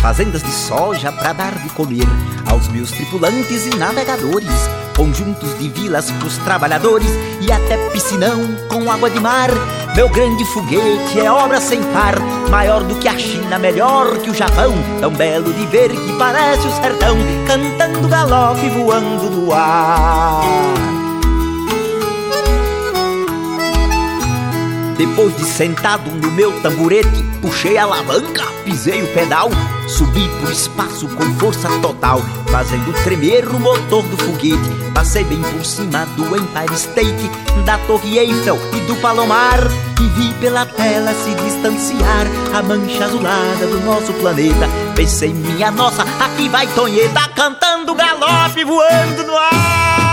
fazendas 0.00 0.42
de 0.42 0.50
soja 0.50 1.12
para 1.12 1.34
dar 1.34 1.58
de 1.58 1.68
comer 1.70 2.06
aos 2.46 2.66
meus 2.68 2.90
tripulantes 2.90 3.66
e 3.66 3.76
navegadores, 3.76 4.48
conjuntos 4.96 5.58
de 5.58 5.68
vilas 5.68 6.10
pros 6.12 6.38
trabalhadores 6.38 7.10
e 7.42 7.52
até 7.52 7.76
piscinão 7.90 8.40
com 8.70 8.90
água 8.90 9.10
de 9.10 9.20
mar. 9.20 9.50
Meu 9.94 10.08
grande 10.08 10.42
foguete 10.46 11.20
é 11.20 11.30
obra 11.30 11.60
sem 11.60 11.82
par, 11.92 12.18
maior 12.48 12.84
do 12.84 12.94
que 12.94 13.08
a 13.08 13.18
China, 13.18 13.58
melhor 13.58 14.16
que 14.18 14.30
o 14.30 14.34
Japão, 14.34 14.72
tão 14.98 15.12
belo 15.12 15.52
de 15.52 15.66
ver 15.66 15.90
que 15.90 16.12
parece 16.18 16.66
o 16.66 16.72
sertão, 16.80 17.18
cantando 17.46 18.08
galope 18.08 18.66
voando 18.70 19.30
no 19.30 19.52
ar. 19.52 20.89
Depois 25.00 25.34
de 25.34 25.46
sentado 25.46 26.10
no 26.10 26.30
meu 26.32 26.52
tamborete, 26.60 27.24
puxei 27.40 27.78
a 27.78 27.84
alavanca, 27.84 28.44
pisei 28.66 29.02
o 29.02 29.06
pedal, 29.14 29.48
subi 29.88 30.28
pro 30.38 30.52
espaço 30.52 31.08
com 31.16 31.24
força 31.38 31.70
total, 31.80 32.20
fazendo 32.50 32.92
tremer 33.02 33.48
o 33.48 33.58
motor 33.58 34.02
do 34.02 34.18
foguete. 34.18 34.92
Passei 34.92 35.24
bem 35.24 35.40
por 35.40 35.64
cima 35.64 36.04
do 36.16 36.36
Empire 36.36 36.74
State, 36.74 37.30
da 37.64 37.78
Torre 37.86 38.18
Eiffel 38.18 38.58
e 38.74 38.80
do 38.80 38.94
Palomar, 38.96 39.60
e 40.02 40.06
vi 40.20 40.34
pela 40.34 40.66
tela 40.66 41.14
se 41.14 41.34
distanciar 41.34 42.26
a 42.54 42.62
mancha 42.62 43.06
azulada 43.06 43.66
do 43.68 43.80
nosso 43.80 44.12
planeta. 44.12 44.68
Pensei, 44.94 45.32
minha 45.32 45.70
nossa, 45.70 46.02
aqui 46.02 46.46
vai 46.50 46.66
Tonheta 46.74 47.26
cantando 47.34 47.94
galope 47.94 48.64
voando 48.64 49.24
no 49.24 49.34
ar. 49.34 50.09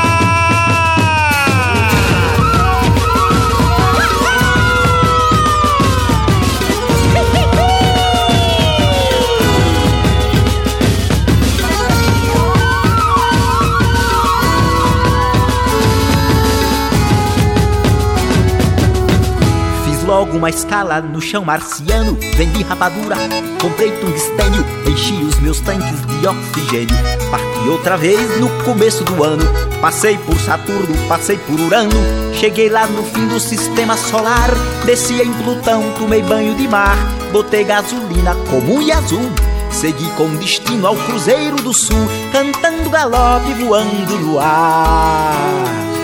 Logo 20.17 20.35
uma 20.35 20.49
escala 20.49 20.99
no 20.99 21.21
chão 21.21 21.45
marciano. 21.45 22.17
Vendi 22.35 22.63
rapadura, 22.63 23.15
comprei 23.61 23.91
tungstênio, 23.99 24.65
enchi 24.87 25.13
os 25.23 25.39
meus 25.39 25.59
tanques 25.59 26.01
de 26.07 26.27
oxigênio. 26.27 26.95
Parti 27.29 27.69
outra 27.69 27.95
vez 27.97 28.39
no 28.39 28.49
começo 28.63 29.03
do 29.03 29.23
ano. 29.23 29.45
Passei 29.79 30.17
por 30.17 30.35
Saturno, 30.39 30.97
passei 31.07 31.37
por 31.37 31.59
Urano. 31.59 31.91
Cheguei 32.33 32.67
lá 32.67 32.87
no 32.87 33.03
fim 33.03 33.27
do 33.27 33.39
sistema 33.39 33.95
solar. 33.95 34.49
Desci 34.85 35.21
em 35.21 35.31
Plutão, 35.33 35.83
tomei 35.99 36.23
banho 36.23 36.55
de 36.55 36.67
mar. 36.67 36.97
Botei 37.31 37.63
gasolina 37.63 38.33
comum 38.49 38.81
e 38.81 38.91
azul. 38.91 39.29
Segui 39.69 40.09
com 40.15 40.35
destino 40.37 40.87
ao 40.87 40.95
Cruzeiro 40.95 41.57
do 41.57 41.73
Sul, 41.73 42.07
cantando 42.31 42.89
galope 42.89 43.53
voando 43.53 44.17
no 44.19 44.39
ar. 44.39 45.96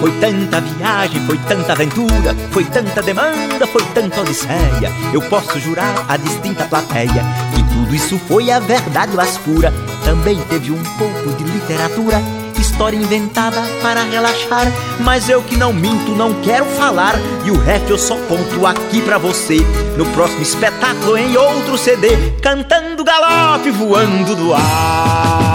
Foi 0.00 0.10
tanta 0.20 0.60
viagem, 0.60 1.26
foi 1.26 1.38
tanta 1.38 1.72
aventura, 1.72 2.34
foi 2.50 2.64
tanta 2.64 3.02
demanda, 3.02 3.66
foi 3.66 3.82
tanta 3.94 4.20
odisseia. 4.20 4.92
Eu 5.12 5.22
posso 5.22 5.58
jurar 5.58 6.04
a 6.08 6.16
distinta 6.16 6.64
plateia 6.64 7.24
que 7.54 7.62
tudo 7.74 7.94
isso 7.94 8.18
foi 8.28 8.50
a 8.50 8.58
verdade 8.58 9.16
mais 9.16 9.38
pura. 9.38 9.72
Também 10.04 10.38
teve 10.48 10.70
um 10.70 10.82
pouco 10.98 11.32
de 11.36 11.44
literatura, 11.44 12.20
história 12.76 12.96
inventada 12.96 13.60
para 13.80 14.02
relaxar. 14.02 14.66
Mas 15.00 15.28
eu 15.28 15.42
que 15.42 15.56
não 15.56 15.72
minto, 15.72 16.12
não 16.12 16.34
quero 16.42 16.66
falar. 16.66 17.14
E 17.44 17.50
o 17.50 17.58
resto 17.58 17.90
eu 17.90 17.98
só 17.98 18.16
conto 18.28 18.66
aqui 18.66 19.00
pra 19.00 19.18
você. 19.18 19.58
No 19.96 20.04
próximo 20.06 20.42
espetáculo, 20.42 21.16
em 21.16 21.36
outro 21.36 21.78
CD, 21.78 22.08
cantando 22.42 23.02
galope, 23.02 23.70
voando 23.70 24.34
do 24.34 24.52
ar. 24.52 25.45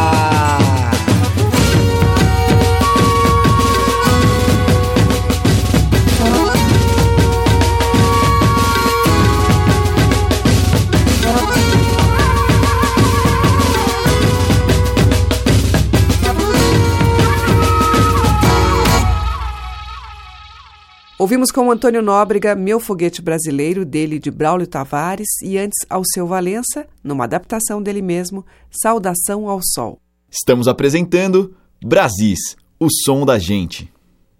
Ouvimos 21.22 21.52
com 21.52 21.70
Antônio 21.70 22.02
Nóbrega 22.02 22.56
Meu 22.56 22.80
Foguete 22.80 23.22
Brasileiro, 23.22 23.86
dele 23.86 24.18
de 24.18 24.32
Braulio 24.32 24.66
Tavares, 24.66 25.28
e 25.44 25.56
antes 25.56 25.86
Alceu 25.88 26.26
Valença, 26.26 26.88
numa 27.04 27.26
adaptação 27.26 27.80
dele 27.80 28.02
mesmo, 28.02 28.44
Saudação 28.72 29.48
ao 29.48 29.60
Sol. 29.62 30.02
Estamos 30.32 30.68
apresentando 30.68 31.56
Brasis, 31.80 32.56
o 32.80 32.88
som 32.90 33.24
da 33.24 33.38
gente. 33.38 33.88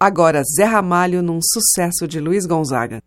Agora 0.00 0.42
Zé 0.42 0.64
Ramalho 0.64 1.22
num 1.22 1.38
sucesso 1.40 2.08
de 2.08 2.18
Luiz 2.18 2.46
Gonzaga. 2.46 3.00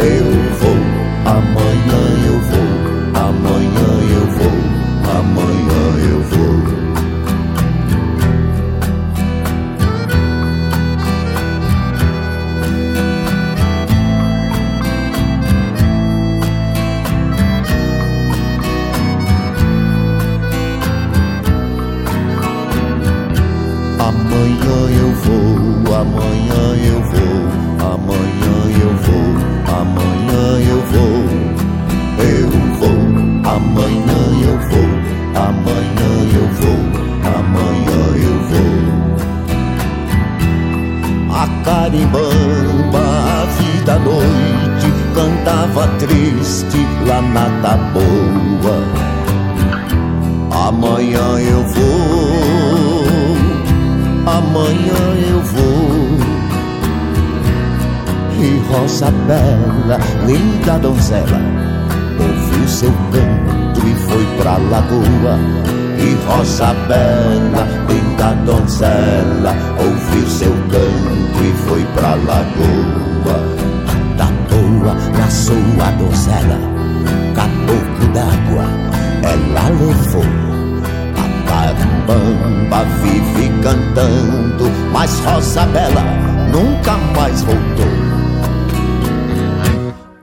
Eu 0.00 0.37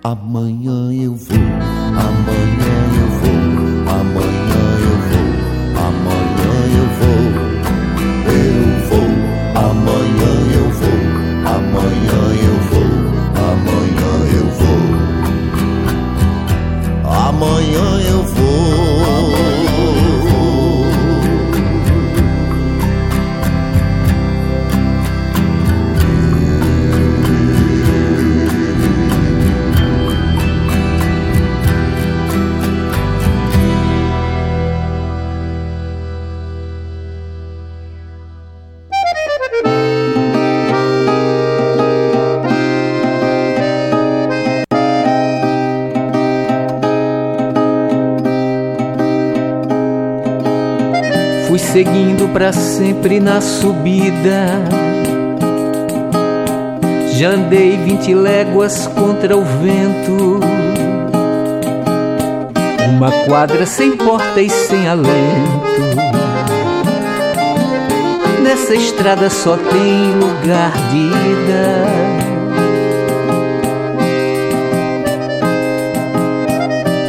Amanhã 0.05 0.93
eu 0.93 1.15
vou, 1.15 1.35
amanhã 1.35 2.75
eu 2.93 3.09
vou, 3.17 3.39
amanhã 3.89 4.61
eu 4.85 4.95
vou, 5.09 5.29
amanhã 5.81 6.53
eu 6.77 6.85
vou, 6.99 7.21
eu 8.31 8.53
vou, 8.85 9.09
amanhã 9.65 10.31
eu 10.53 10.67
vou, 10.69 10.99
amanhã 11.55 12.21
eu 12.45 12.55
vou, 12.69 12.93
amanhã 13.49 14.11
eu 14.37 14.45
vou, 14.59 14.85
amanhã 17.11 17.87
eu 18.07 18.21
vou. 18.25 18.44
Seguindo 51.85 52.27
pra 52.33 52.51
sempre 52.51 53.19
na 53.19 53.39
subida. 53.39 54.63
Já 57.13 57.29
andei 57.29 57.77
vinte 57.77 58.13
léguas 58.13 58.87
contra 58.87 59.37
o 59.37 59.43
vento. 59.43 60.39
Uma 62.89 63.11
quadra 63.27 63.65
sem 63.65 63.91
porta 63.91 64.41
e 64.41 64.49
sem 64.49 64.87
alento. 64.87 65.15
Nessa 68.41 68.75
estrada 68.75 69.29
só 69.29 69.55
tem 69.55 70.11
lugar 70.13 70.71
de 70.89 70.97
ida. 70.97 72.15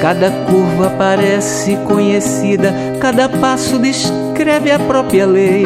Cada 0.03 0.31
curva 0.31 0.91
parece 0.97 1.77
conhecida, 1.79 2.73
cada 3.01 3.29
passo 3.29 3.79
descreve 3.79 4.71
a 4.71 4.79
própria 4.79 5.27
lei. 5.27 5.65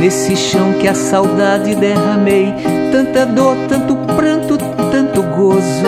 Nesse 0.00 0.36
chão 0.36 0.74
que 0.74 0.86
a 0.86 0.94
saudade 0.94 1.74
derramei, 1.74 2.54
tanta 2.92 3.24
dor, 3.24 3.56
tanto 3.68 3.96
pranto, 4.14 4.58
tanto 4.90 5.22
gozo. 5.22 5.84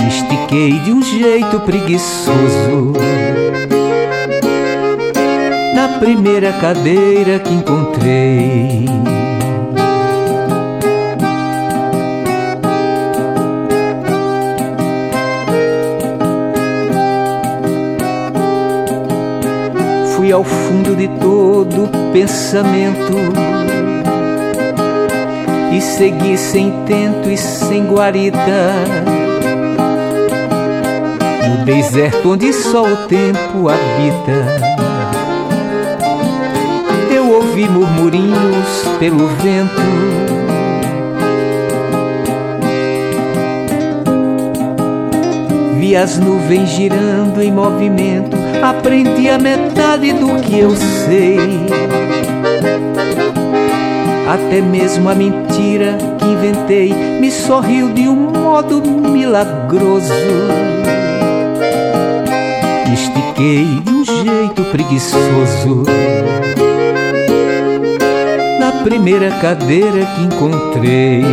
Me 0.00 0.08
estiquei 0.08 0.78
de 0.80 0.92
um 0.92 1.02
jeito 1.02 1.60
preguiçoso. 1.60 2.94
Na 5.74 5.98
primeira 5.98 6.52
cadeira 6.52 7.38
que 7.38 7.52
encontrei. 7.52 8.86
Ao 20.34 20.42
fundo 20.42 20.96
de 20.96 21.06
todo 21.06 21.88
pensamento 22.12 23.14
e 25.72 25.80
segui 25.80 26.36
sem 26.36 26.72
tento 26.84 27.30
e 27.30 27.36
sem 27.36 27.86
guarida 27.86 28.84
no 31.48 31.64
deserto 31.64 32.32
onde 32.32 32.52
só 32.52 32.82
o 32.82 32.96
tempo 33.06 33.68
habita. 33.68 34.44
Eu 37.14 37.30
ouvi 37.30 37.68
murmurinhos 37.68 38.88
pelo 38.98 39.28
vento. 39.28 39.82
Vi 45.78 45.94
as 45.94 46.18
nuvens 46.18 46.70
girando 46.70 47.40
em 47.40 47.52
movimento, 47.52 48.43
aprendi 48.62 49.28
a 49.28 49.38
metade 49.38 50.12
do 50.12 50.40
que 50.42 50.58
eu 50.58 50.74
sei. 50.76 51.38
Até 54.28 54.60
mesmo 54.60 55.08
a 55.08 55.14
mentira 55.14 55.98
que 56.18 56.24
inventei 56.24 56.92
me 57.20 57.30
sorriu 57.30 57.92
de 57.92 58.08
um 58.08 58.30
modo 58.30 58.82
milagroso. 58.82 60.12
Estiquei 62.92 63.80
de 63.84 63.90
um 63.90 64.04
jeito 64.04 64.64
preguiçoso. 64.70 65.84
Na 68.58 68.82
primeira 68.82 69.30
cadeira 69.30 70.06
que 70.14 70.22
encontrei. 70.22 71.24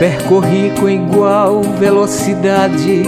Percorri 0.00 0.72
com 0.80 0.88
igual 0.88 1.60
velocidade 1.78 3.04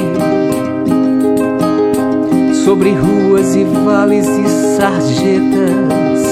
sobre 2.66 2.92
ruas 2.92 3.56
e 3.56 3.64
vales 3.64 4.26
e 4.28 4.76
sarjetas. 4.76 6.22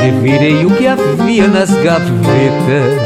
Revirei 0.00 0.64
o 0.64 0.70
que 0.70 0.86
havia 0.86 1.46
nas 1.46 1.68
gavetas. 1.72 3.04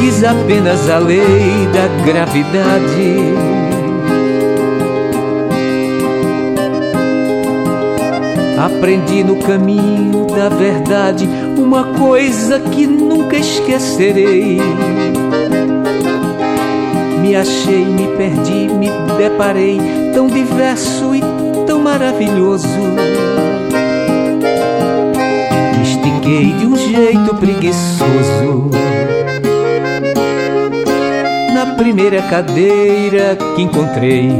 Quis 0.00 0.24
apenas 0.24 0.88
a 0.88 0.96
lei 0.96 1.68
da 1.74 1.88
gravidade. 2.02 3.34
Aprendi 8.58 9.22
no 9.22 9.36
caminho 9.36 10.26
da 10.28 10.48
verdade 10.48 11.28
uma 11.56 11.84
coisa 11.98 12.60
que 12.60 12.86
nunca 12.86 13.36
esquecerei. 13.36 14.60
Me 17.20 17.34
achei, 17.34 17.84
me 17.84 18.06
perdi, 18.16 18.68
me 18.72 18.88
deparei 19.18 19.80
tão 20.14 20.26
diverso 20.28 21.14
e 21.14 21.20
tão 21.66 21.80
maravilhoso. 21.80 22.68
Me 25.76 25.82
estiquei 25.82 26.52
de 26.52 26.66
um 26.66 26.76
jeito 26.76 27.34
preguiçoso. 27.34 28.70
Na 31.54 31.74
primeira 31.74 32.22
cadeira 32.22 33.36
que 33.54 33.62
encontrei. 33.62 34.30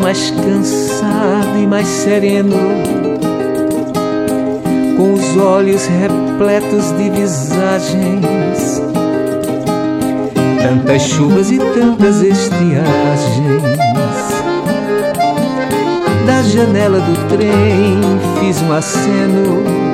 Mais 0.00 0.30
cansado 0.30 1.58
e 1.62 1.66
mais 1.66 1.86
sereno, 1.86 2.56
com 4.96 5.12
os 5.12 5.36
olhos 5.36 5.86
repletos 5.86 6.90
de 6.92 7.10
visagens, 7.10 8.82
tantas 10.60 11.02
chuvas 11.02 11.50
e 11.50 11.58
tantas 11.58 12.20
estiagens. 12.20 13.62
Da 16.26 16.42
janela 16.42 17.00
do 17.00 17.28
trem 17.28 18.00
fiz 18.40 18.60
um 18.62 18.72
aceno. 18.72 19.89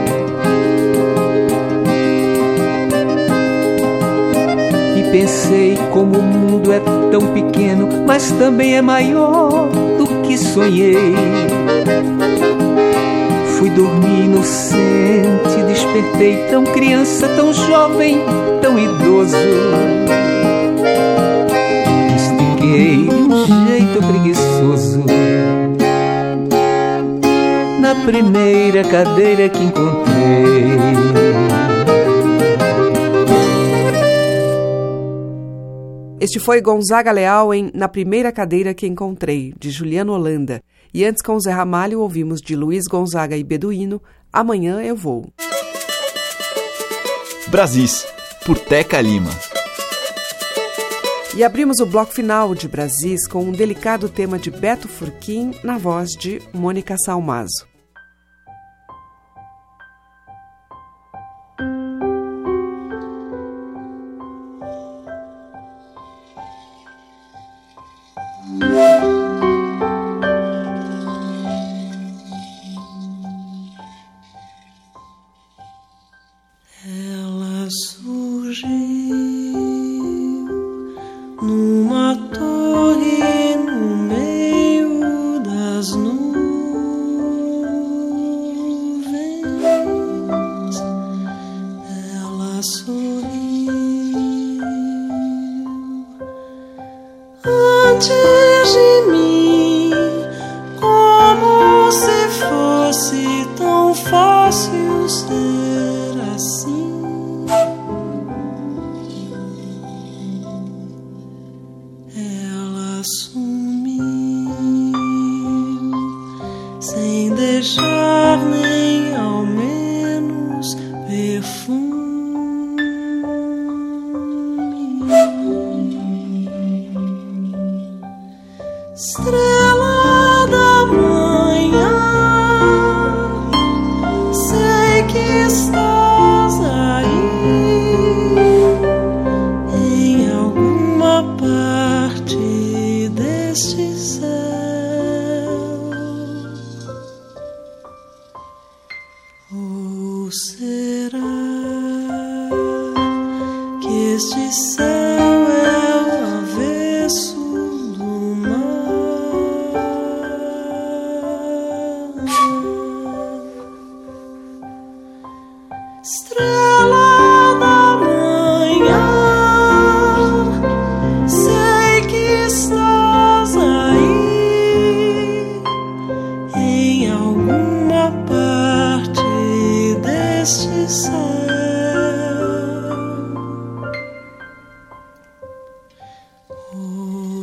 Pensei 5.16 5.78
como 5.94 6.18
o 6.18 6.22
mundo 6.22 6.70
é 6.70 6.78
tão 7.10 7.22
pequeno, 7.32 7.88
mas 8.06 8.30
também 8.32 8.76
é 8.76 8.82
maior 8.82 9.66
do 9.96 10.06
que 10.22 10.36
sonhei. 10.36 11.14
Fui 13.56 13.70
dormir 13.70 14.26
inocente, 14.26 15.62
despertei 15.68 16.36
tão 16.50 16.64
criança, 16.64 17.26
tão 17.28 17.50
jovem, 17.50 18.20
tão 18.60 18.78
idoso. 18.78 19.36
Estiquei 22.14 23.08
de 23.08 23.14
um 23.14 23.46
jeito 23.68 24.06
preguiçoso. 24.06 25.02
Na 27.80 27.94
primeira 28.04 28.84
cadeira 28.84 29.48
que 29.48 29.64
encontrei. 29.64 31.45
Este 36.26 36.40
foi 36.40 36.60
Gonzaga 36.60 37.12
Leal 37.12 37.54
em 37.54 37.70
Na 37.72 37.86
Primeira 37.86 38.32
Cadeira 38.32 38.74
que 38.74 38.84
Encontrei, 38.84 39.54
de 39.56 39.70
Juliano 39.70 40.12
Holanda. 40.12 40.60
E 40.92 41.04
antes 41.04 41.22
com 41.22 41.38
Zé 41.38 41.52
Ramalho 41.52 42.00
ouvimos 42.00 42.40
de 42.40 42.56
Luiz 42.56 42.88
Gonzaga 42.90 43.36
e 43.36 43.44
Beduíno, 43.44 44.02
Amanhã 44.32 44.82
Eu 44.82 44.96
Vou. 44.96 45.32
Brasis, 47.46 48.04
por 48.44 48.58
Teca 48.58 49.00
Lima. 49.00 49.30
E 51.36 51.44
abrimos 51.44 51.78
o 51.78 51.86
bloco 51.86 52.12
final 52.12 52.56
de 52.56 52.66
Brasis 52.66 53.28
com 53.28 53.44
um 53.44 53.52
delicado 53.52 54.08
tema 54.08 54.36
de 54.36 54.50
Beto 54.50 54.88
Furquim 54.88 55.54
na 55.62 55.78
voz 55.78 56.10
de 56.10 56.42
Mônica 56.52 56.96
Salmazo. 57.04 57.75
bouger. 78.62 78.85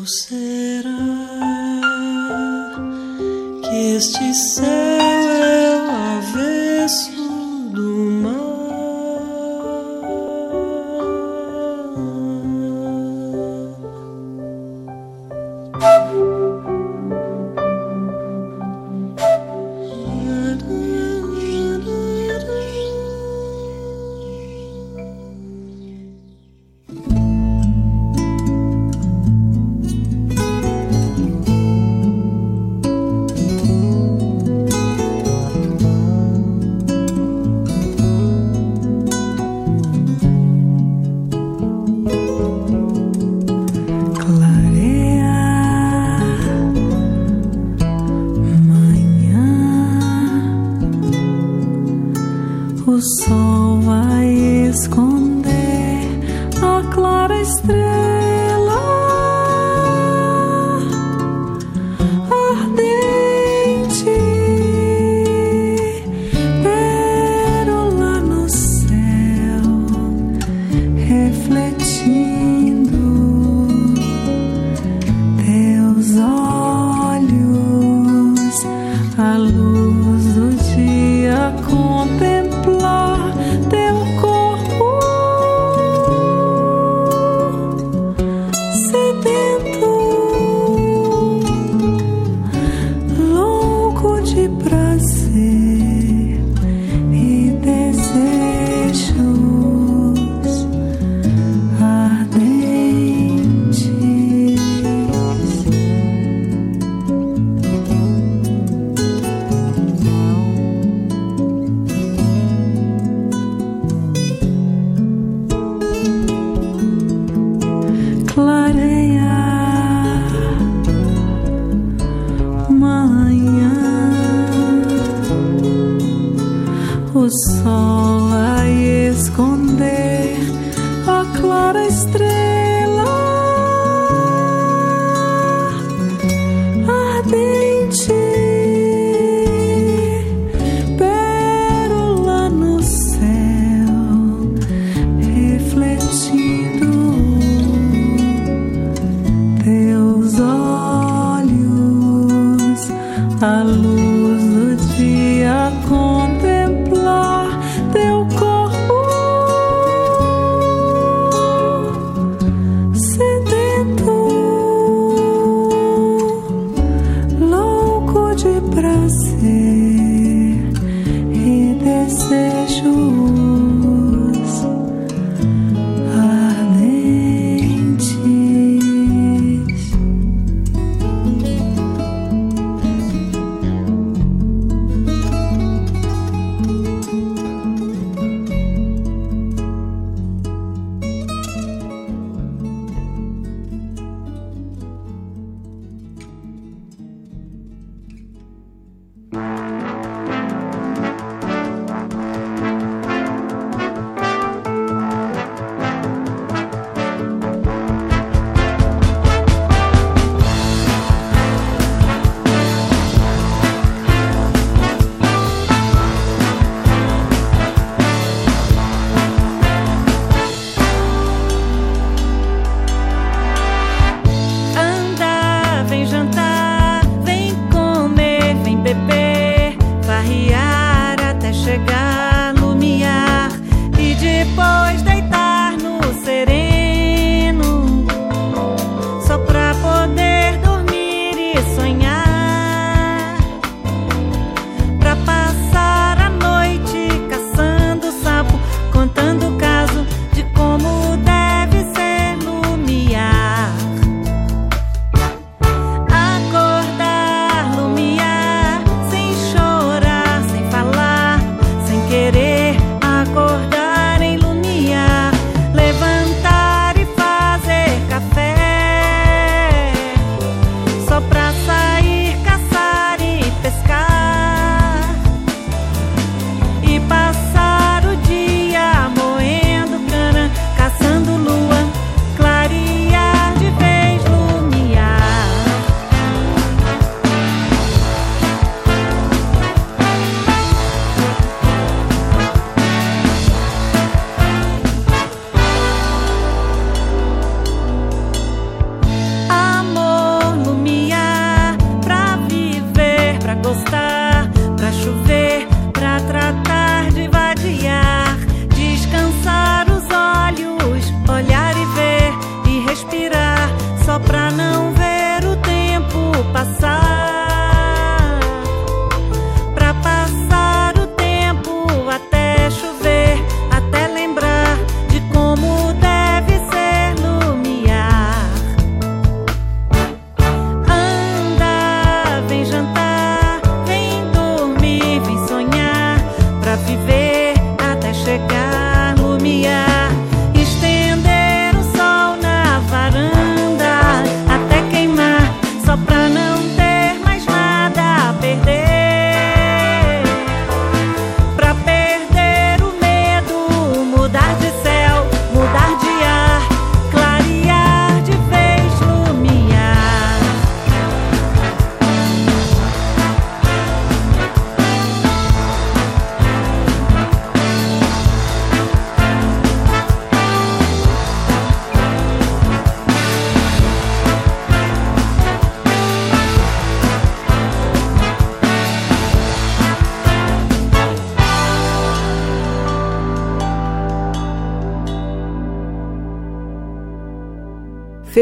Será 0.06 0.90
que 3.62 3.96
este 3.96 4.34
céu? 4.34 5.03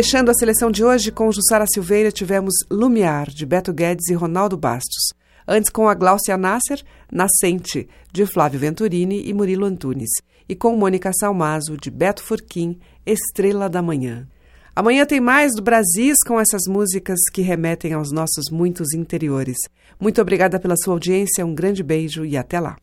Fechando 0.01 0.31
a 0.31 0.33
seleção 0.33 0.71
de 0.71 0.83
hoje 0.83 1.11
com 1.11 1.31
Jussara 1.31 1.67
Silveira, 1.71 2.11
tivemos 2.11 2.55
Lumiar, 2.71 3.29
de 3.29 3.45
Beto 3.45 3.71
Guedes 3.71 4.07
e 4.09 4.15
Ronaldo 4.15 4.57
Bastos. 4.57 5.13
Antes 5.47 5.69
com 5.69 5.87
a 5.87 5.93
Gláucia 5.93 6.35
Nasser, 6.35 6.81
Nascente, 7.11 7.87
de 8.11 8.25
Flávio 8.25 8.59
Venturini 8.59 9.21
e 9.23 9.31
Murilo 9.31 9.63
Antunes. 9.63 10.09
E 10.49 10.55
com 10.55 10.75
Mônica 10.75 11.11
Salmazo, 11.13 11.77
de 11.77 11.91
Beto 11.91 12.23
Furquim, 12.23 12.79
Estrela 13.05 13.69
da 13.69 13.79
Manhã. 13.79 14.27
Amanhã 14.75 15.05
tem 15.05 15.21
mais 15.21 15.51
do 15.55 15.61
Brasis 15.61 16.17
com 16.25 16.39
essas 16.39 16.63
músicas 16.67 17.19
que 17.31 17.43
remetem 17.43 17.93
aos 17.93 18.11
nossos 18.11 18.49
muitos 18.51 18.95
interiores. 18.95 19.57
Muito 19.99 20.19
obrigada 20.19 20.59
pela 20.59 20.77
sua 20.77 20.95
audiência, 20.95 21.45
um 21.45 21.53
grande 21.53 21.83
beijo 21.83 22.25
e 22.25 22.35
até 22.35 22.59
lá. 22.59 22.75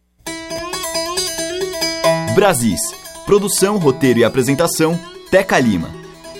Brasis. 2.36 2.80
Produção, 3.26 3.76
roteiro 3.76 4.20
e 4.20 4.24
apresentação, 4.24 4.96
Teca 5.32 5.58
Lima. 5.58 6.06